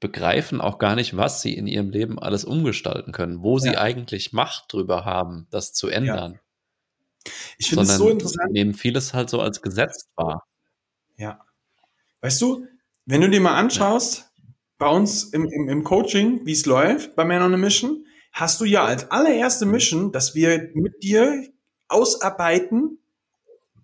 begreifen 0.00 0.60
auch 0.60 0.78
gar 0.78 0.96
nicht, 0.96 1.16
was 1.16 1.42
sie 1.42 1.54
in 1.54 1.66
ihrem 1.66 1.90
Leben 1.90 2.18
alles 2.18 2.44
umgestalten 2.44 3.12
können, 3.12 3.42
wo 3.42 3.58
sie 3.58 3.76
eigentlich 3.76 4.32
Macht 4.32 4.72
drüber 4.72 5.04
haben, 5.04 5.46
das 5.50 5.72
zu 5.72 5.88
ändern. 5.88 6.32
Ja. 6.32 7.32
Ich 7.58 7.68
finde 7.68 7.84
es 7.84 7.96
so 7.96 8.08
interessant. 8.08 8.52
Nehmen 8.52 8.74
vieles 8.74 9.12
halt 9.12 9.28
so 9.28 9.40
als 9.40 9.60
Gesetz 9.60 10.08
wahr. 10.16 10.46
Ja. 11.16 11.44
Weißt 12.22 12.40
du, 12.40 12.66
wenn 13.04 13.20
du 13.20 13.28
dir 13.28 13.40
mal 13.40 13.56
anschaust, 13.56 14.30
bei 14.78 14.88
uns 14.88 15.24
im, 15.24 15.46
im, 15.46 15.68
im 15.68 15.84
Coaching, 15.84 16.46
wie 16.46 16.52
es 16.52 16.64
läuft 16.64 17.14
bei 17.14 17.24
Man 17.24 17.42
on 17.42 17.52
a 17.52 17.58
Mission, 17.58 18.06
hast 18.32 18.60
du 18.60 18.64
ja 18.64 18.84
als 18.84 19.10
allererste 19.10 19.66
Mission, 19.66 20.12
dass 20.12 20.34
wir 20.34 20.70
mit 20.74 21.02
dir 21.02 21.46
ausarbeiten, 21.88 22.98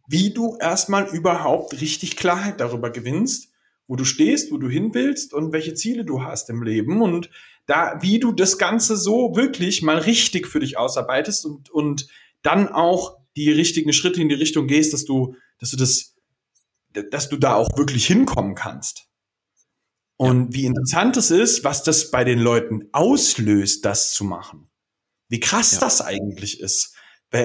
wie 0.08 0.32
du 0.32 0.56
erstmal 0.58 1.06
überhaupt 1.08 1.80
richtig 1.80 2.16
Klarheit 2.16 2.60
darüber 2.60 2.90
gewinnst, 2.90 3.52
wo 3.86 3.96
du 3.96 4.04
stehst, 4.04 4.50
wo 4.50 4.58
du 4.58 4.68
hin 4.68 4.94
willst 4.94 5.32
und 5.32 5.52
welche 5.52 5.74
Ziele 5.74 6.04
du 6.04 6.22
hast 6.22 6.50
im 6.50 6.62
Leben 6.62 7.02
und 7.02 7.30
da, 7.66 7.98
wie 8.00 8.18
du 8.18 8.32
das 8.32 8.58
Ganze 8.58 8.96
so 8.96 9.34
wirklich 9.34 9.82
mal 9.82 9.98
richtig 9.98 10.46
für 10.46 10.60
dich 10.60 10.78
ausarbeitest 10.78 11.46
und, 11.46 11.70
und 11.70 12.08
dann 12.42 12.68
auch 12.68 13.18
die 13.36 13.50
richtigen 13.50 13.92
Schritte 13.92 14.20
in 14.22 14.28
die 14.28 14.34
Richtung 14.34 14.66
gehst, 14.66 14.92
dass 14.92 15.04
du, 15.04 15.36
dass 15.58 15.70
du 15.70 15.76
das, 15.76 16.14
dass 17.10 17.28
du 17.28 17.36
da 17.36 17.54
auch 17.54 17.76
wirklich 17.76 18.06
hinkommen 18.06 18.54
kannst. 18.54 19.08
Und 20.16 20.54
wie 20.54 20.64
interessant 20.64 21.16
es 21.16 21.30
ist, 21.30 21.62
was 21.64 21.82
das 21.82 22.10
bei 22.10 22.24
den 22.24 22.38
Leuten 22.38 22.88
auslöst, 22.92 23.84
das 23.84 24.12
zu 24.12 24.24
machen. 24.24 24.70
Wie 25.28 25.40
krass 25.40 25.72
ja. 25.72 25.80
das 25.80 26.00
eigentlich 26.00 26.60
ist. 26.60 26.95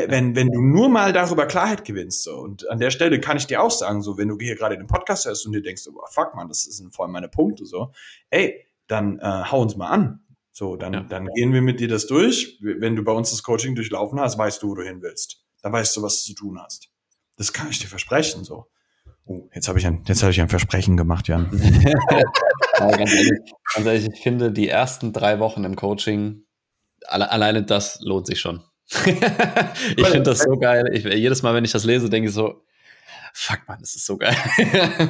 Wenn, 0.07 0.35
wenn 0.35 0.51
du 0.51 0.61
nur 0.61 0.89
mal 0.89 1.13
darüber 1.13 1.45
Klarheit 1.45 1.85
gewinnst. 1.85 2.23
So. 2.23 2.37
Und 2.37 2.69
an 2.69 2.79
der 2.79 2.91
Stelle 2.91 3.19
kann 3.19 3.37
ich 3.37 3.47
dir 3.47 3.61
auch 3.61 3.71
sagen, 3.71 4.01
so, 4.01 4.17
wenn 4.17 4.27
du 4.27 4.37
hier 4.39 4.55
gerade 4.55 4.77
den 4.77 4.87
Podcast 4.87 5.25
hörst 5.25 5.45
und 5.45 5.53
dir 5.53 5.61
denkst, 5.61 5.83
oh, 5.87 6.01
fuck 6.11 6.35
man, 6.35 6.47
das 6.47 6.63
sind 6.63 6.93
voll 6.93 7.07
meine 7.07 7.29
Punkte, 7.29 7.65
so, 7.65 7.91
ey, 8.29 8.65
dann 8.87 9.19
äh, 9.19 9.43
hau 9.51 9.61
uns 9.61 9.75
mal 9.75 9.89
an. 9.89 10.19
So, 10.51 10.75
dann, 10.75 10.93
ja. 10.93 11.01
dann 11.01 11.27
gehen 11.35 11.53
wir 11.53 11.61
mit 11.61 11.79
dir 11.79 11.87
das 11.87 12.07
durch. 12.07 12.59
Wenn 12.61 12.95
du 12.95 13.03
bei 13.03 13.13
uns 13.13 13.31
das 13.31 13.41
Coaching 13.41 13.73
durchlaufen 13.73 14.19
hast, 14.19 14.37
weißt 14.37 14.61
du, 14.61 14.69
wo 14.69 14.75
du 14.75 14.83
hin 14.83 15.01
willst. 15.01 15.43
Dann 15.61 15.71
weißt 15.71 15.95
du, 15.95 16.01
was 16.01 16.23
du 16.23 16.33
zu 16.33 16.35
tun 16.35 16.59
hast. 16.61 16.89
Das 17.37 17.53
kann 17.53 17.69
ich 17.69 17.79
dir 17.79 17.87
versprechen, 17.87 18.43
so. 18.43 18.67
Oh, 19.25 19.49
jetzt 19.53 19.67
habe 19.67 19.79
ich 19.79 19.85
ein, 19.85 20.03
jetzt 20.07 20.23
habe 20.23 20.31
ich 20.31 20.41
ein 20.41 20.49
Versprechen 20.49 20.97
gemacht, 20.97 21.27
Jan. 21.27 21.49
ja, 22.79 22.91
ganz, 22.91 23.13
ehrlich, 23.13 23.39
ganz 23.73 23.87
ehrlich, 23.87 24.09
ich 24.13 24.21
finde, 24.21 24.51
die 24.51 24.67
ersten 24.67 25.13
drei 25.13 25.39
Wochen 25.39 25.63
im 25.63 25.75
Coaching, 25.75 26.43
alle, 27.05 27.31
alleine 27.31 27.63
das 27.63 27.99
lohnt 28.01 28.27
sich 28.27 28.39
schon. 28.39 28.61
ich 29.95 30.07
finde 30.07 30.23
das 30.23 30.39
so 30.39 30.57
geil. 30.57 30.85
Ich, 30.93 31.03
jedes 31.03 31.41
Mal, 31.43 31.53
wenn 31.53 31.65
ich 31.65 31.71
das 31.71 31.85
lese, 31.85 32.09
denke 32.09 32.29
ich 32.29 32.35
so, 32.35 32.63
fuck 33.33 33.61
man, 33.67 33.79
das 33.79 33.95
ist 33.95 34.05
so 34.05 34.17
geil. 34.17 34.35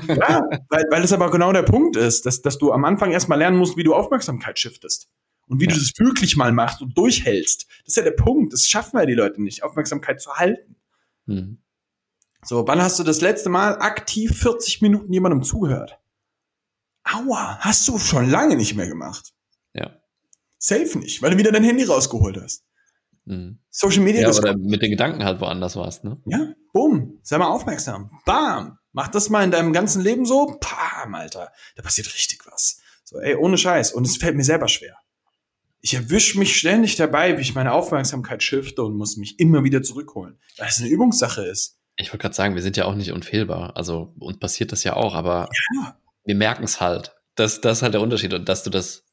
ja, 0.08 0.48
weil, 0.70 0.86
weil 0.90 1.04
es 1.04 1.14
aber 1.14 1.32
genau 1.32 1.52
der 1.52 1.64
Punkt 1.64 1.96
ist, 1.96 2.26
dass, 2.26 2.42
dass 2.42 2.58
du 2.58 2.72
am 2.72 2.86
Anfang 2.86 3.12
erstmal 3.12 3.40
lernen 3.40 3.58
musst, 3.58 3.78
wie 3.78 3.84
du 3.84 3.96
Aufmerksamkeit 3.96 4.60
shiftest. 4.60 5.10
Und 5.48 5.60
wie 5.60 5.66
ja. 5.66 5.72
du 5.72 5.80
das 5.80 5.92
wirklich 5.98 6.38
mal 6.38 6.52
machst 6.52 6.82
und 6.82 6.98
durchhältst. 6.98 7.68
Das 7.84 7.90
ist 7.90 7.98
ja 7.98 8.04
der 8.04 8.12
Punkt. 8.12 8.54
Das 8.54 8.68
schaffen 8.68 8.98
ja 9.00 9.06
die 9.06 9.16
Leute 9.16 9.42
nicht, 9.42 9.64
Aufmerksamkeit 9.64 10.22
zu 10.22 10.34
halten. 10.36 10.76
Mhm. 11.26 11.58
So, 12.44 12.68
wann 12.68 12.82
hast 12.82 13.00
du 13.00 13.04
das 13.04 13.22
letzte 13.22 13.50
Mal 13.50 13.80
aktiv 13.80 14.38
40 14.40 14.82
Minuten 14.82 15.12
jemandem 15.12 15.44
zugehört? 15.44 16.00
Aua, 17.04 17.58
hast 17.60 17.88
du 17.88 17.98
schon 17.98 18.30
lange 18.30 18.56
nicht 18.56 18.76
mehr 18.76 18.88
gemacht. 18.88 19.34
Ja. 19.74 20.00
Safe 20.58 20.98
nicht, 21.00 21.22
weil 21.22 21.32
du 21.32 21.38
wieder 21.38 21.52
dein 21.52 21.64
Handy 21.64 21.84
rausgeholt 21.84 22.40
hast. 22.42 22.64
Mhm. 23.26 23.60
Social 23.70 24.02
Media. 24.02 24.22
Ja, 24.22 24.36
oder 24.36 24.58
mit 24.58 24.82
den 24.82 24.92
Gedanken 24.92 25.24
halt 25.24 25.40
woanders 25.42 25.76
warst, 25.76 26.04
ne? 26.04 26.22
Ja, 26.26 26.54
bumm, 26.74 27.20
sei 27.24 27.38
mal 27.38 27.48
aufmerksam. 27.48 28.12
Bam, 28.26 28.78
mach 28.92 29.10
das 29.10 29.30
mal 29.30 29.44
in 29.44 29.52
deinem 29.52 29.74
ganzen 29.74 30.02
Leben 30.02 30.26
so. 30.26 30.58
Pam, 30.60 31.16
Alter, 31.16 31.52
da 31.76 31.84
passiert 31.84 32.14
richtig 32.14 32.40
was. 32.46 32.82
So, 33.04 33.20
ey, 33.20 33.36
ohne 33.36 33.58
Scheiß. 33.58 33.92
Und 33.94 34.08
es 34.08 34.18
fällt 34.18 34.36
mir 34.36 34.44
selber 34.44 34.68
schwer. 34.68 34.98
Ich 35.82 35.94
erwische 35.96 36.38
mich 36.38 36.56
ständig 36.56 36.96
dabei, 36.96 37.38
wie 37.38 37.42
ich 37.42 37.56
meine 37.56 37.74
Aufmerksamkeit 37.74 38.44
shifte 38.44 38.84
und 38.84 38.96
muss 38.96 39.18
mich 39.18 39.40
immer 39.40 39.64
wieder 39.64 39.82
zurückholen, 39.82 40.40
weil 40.58 40.68
es 40.68 40.80
eine 40.80 40.90
Übungssache 40.90 41.44
ist. 41.44 41.80
Ich 41.96 42.08
wollte 42.10 42.22
gerade 42.22 42.36
sagen, 42.36 42.56
wir 42.56 42.62
sind 42.62 42.78
ja 42.78 42.86
auch 42.86 42.96
nicht 42.96 43.12
unfehlbar. 43.12 43.76
Also 43.76 44.14
uns 44.20 44.38
passiert 44.40 44.72
das 44.72 44.84
ja 44.84 44.96
auch, 44.96 45.16
aber 45.16 45.50
ja. 45.76 45.98
wir 46.24 46.36
merken 46.36 46.64
es 46.64 46.80
halt. 46.80 47.16
Das, 47.36 47.62
das 47.62 47.80
ist 47.80 47.82
halt 47.84 47.94
der 47.94 48.02
Unterschied 48.02 48.34
und 48.34 48.48
dass 48.48 48.64
du 48.64 48.70
das 48.70 49.06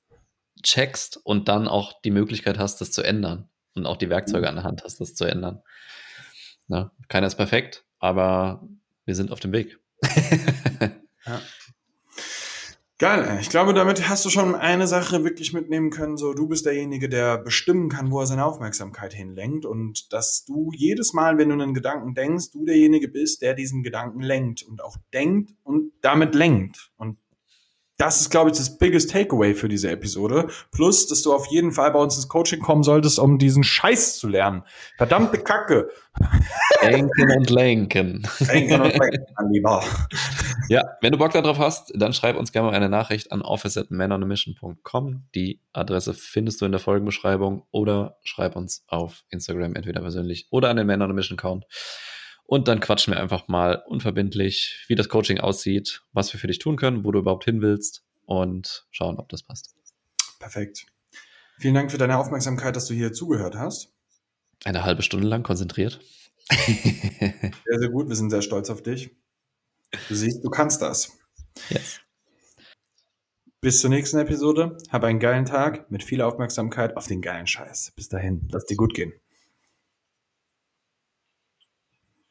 checkst 0.62 1.18
und 1.25 1.49
dann 1.49 1.68
auch 1.68 2.01
die 2.03 2.11
Möglichkeit 2.11 2.59
hast, 2.59 2.81
das 2.81 2.90
zu 2.90 3.03
ändern 3.03 3.49
und 3.79 3.87
auch 3.87 3.97
die 3.97 4.11
Werkzeuge 4.11 4.43
mhm. 4.43 4.49
an 4.49 4.55
der 4.57 4.64
Hand 4.64 4.85
hast, 4.85 5.01
das 5.01 5.14
zu 5.14 5.25
ändern. 5.25 5.62
Na, 6.67 6.93
keiner 7.09 7.27
ist 7.27 7.37
perfekt, 7.37 7.85
aber 7.99 8.69
wir 9.05 9.14
sind 9.14 9.33
auf 9.33 9.41
dem 9.41 9.53
Weg. 9.53 9.79
ja. 11.27 11.41
Geil, 13.01 13.38
ich 13.41 13.49
glaube, 13.49 13.75
damit 13.75 14.09
hast 14.09 14.25
du 14.25 14.29
schon 14.29 14.57
eine 14.57 14.88
Sache 14.88 15.23
wirklich 15.23 15.53
mitnehmen 15.53 15.91
können. 15.91 16.17
So, 16.17 16.35
du 16.35 16.49
bist 16.49 16.67
derjenige, 16.67 17.09
der 17.09 17.38
bestimmen 17.38 17.88
kann, 17.88 18.11
wo 18.11 18.19
er 18.19 18.27
seine 18.27 18.45
Aufmerksamkeit 18.45 19.14
hinlenkt 19.14 19.64
und 19.64 20.12
dass 20.12 20.45
du 20.45 20.73
jedes 20.75 21.12
Mal, 21.12 21.38
wenn 21.38 21.49
du 21.49 21.55
einen 21.55 21.75
Gedanken 21.75 22.14
denkst, 22.14 22.51
du 22.51 22.64
derjenige 22.64 23.07
bist, 23.07 23.41
der 23.41 23.55
diesen 23.55 23.85
Gedanken 23.85 24.21
lenkt 24.21 24.64
und 24.64 24.83
auch 24.83 24.97
denkt 25.12 25.53
und 25.62 25.93
damit 26.03 26.35
lenkt. 26.35 26.91
Und 26.97 27.19
das 27.99 28.21
ist, 28.21 28.31
glaube 28.31 28.51
ich, 28.51 28.57
das 28.57 28.79
biggest 28.79 29.11
Takeaway 29.11 29.55
für 29.55 29.69
diese 29.69 29.91
Episode. 29.91 30.47
Plus, 30.71 31.09
dass 31.09 31.23
du 31.23 31.35
auf 31.35 31.47
jeden 31.47 31.73
Fall 31.73 31.91
bei 31.91 31.99
uns 31.99 32.17
ins 32.17 32.29
Coaching 32.29 32.61
kommen 32.61 32.85
solltest, 32.85 33.19
um 33.19 33.39
diesen 33.39 33.65
Scheiß 33.65 34.19
zu 34.19 34.29
lernen. 34.29 34.63
Verdammte 34.97 35.39
Kacke. 35.39 35.91
Denken 36.81 37.31
und 37.37 37.51
lenken. 37.51 38.29
Denken 38.41 38.81
und 38.81 38.97
lenken, 38.97 39.27
mein 39.37 39.53
Lieber. 39.53 39.85
Ja, 40.69 40.85
wenn 41.01 41.11
du 41.11 41.19
Bock 41.19 41.33
darauf 41.33 41.59
hast, 41.59 41.93
dann 41.95 42.13
schreib 42.13 42.37
uns 42.37 42.53
gerne 42.53 42.69
mal 42.69 42.77
eine 42.77 42.89
Nachricht 42.89 43.33
an 43.33 43.43
office@manonamission.com. 43.43 45.25
Die 45.35 45.61
Adresse 45.73 46.15
findest 46.15 46.61
du 46.61 46.67
in 46.67 46.73
der 46.73 46.81
Folgenbeschreibung 46.81 47.65
oder 47.73 48.17
schreib 48.23 48.55
uns 48.55 48.85
auf 48.87 49.25
Instagram 49.31 49.75
entweder 49.75 50.03
persönlich 50.03 50.47
oder 50.51 50.71
an 50.71 50.77
den 50.77 50.87
Man 50.87 51.03
on 51.03 51.11
a 51.11 51.15
Mission 51.15 51.37
Account. 51.37 51.67
Und 52.49 52.67
dann 52.67 52.81
quatschen 52.81 53.13
wir 53.13 53.21
einfach 53.21 53.47
mal 53.49 53.85
unverbindlich, 53.87 54.83
wie 54.89 54.95
das 54.95 55.11
Coaching 55.11 55.39
aussieht, 55.39 56.01
was 56.15 56.33
wir 56.33 56.41
für 56.41 56.47
dich 56.47 56.59
tun 56.59 56.77
können, 56.77 57.05
wo 57.05 57.13
du 57.13 57.19
überhaupt 57.19 57.45
hin 57.45 57.61
willst 57.61 58.07
und 58.25 58.87
schauen, 58.91 59.19
ob 59.19 59.29
das 59.29 59.43
passt. 59.43 59.77
Perfekt. 60.39 60.87
Vielen 61.59 61.75
Dank 61.75 61.91
für 61.91 61.99
deine 61.99 62.17
Aufmerksamkeit, 62.17 62.75
dass 62.75 62.87
du 62.87 62.95
hier 62.95 63.13
zugehört 63.13 63.55
hast. 63.55 63.93
Eine 64.65 64.83
halbe 64.83 65.03
Stunde 65.03 65.29
lang 65.29 65.43
konzentriert. 65.43 66.01
sehr, 66.49 67.53
sehr 67.67 67.91
gut. 67.91 68.09
Wir 68.09 68.17
sind 68.17 68.31
sehr 68.31 68.41
stolz 68.41 68.71
auf 68.71 68.83
dich. 68.83 69.11
Du 70.09 70.15
siehst, 70.15 70.43
du 70.43 70.49
kannst 70.49 70.81
das. 70.81 71.19
Yes. 71.69 72.01
Bis 73.61 73.83
zur 73.83 73.91
nächsten 73.91 74.21
Episode. 74.21 74.79
Hab 74.89 75.05
einen 75.05 75.21
geilen 75.21 75.45
Tag 75.45 75.91
mit 75.91 76.03
viel 76.03 76.23
Aufmerksamkeit 76.23 76.97
auf 76.97 77.07
den 77.07 77.21
geilen 77.21 77.47
Scheiß. 77.47 77.93
Bis 77.95 78.09
dahin. 78.09 78.49
Lass 78.51 78.65
dir 78.65 78.77
gut 78.77 78.95
gehen. 78.95 79.13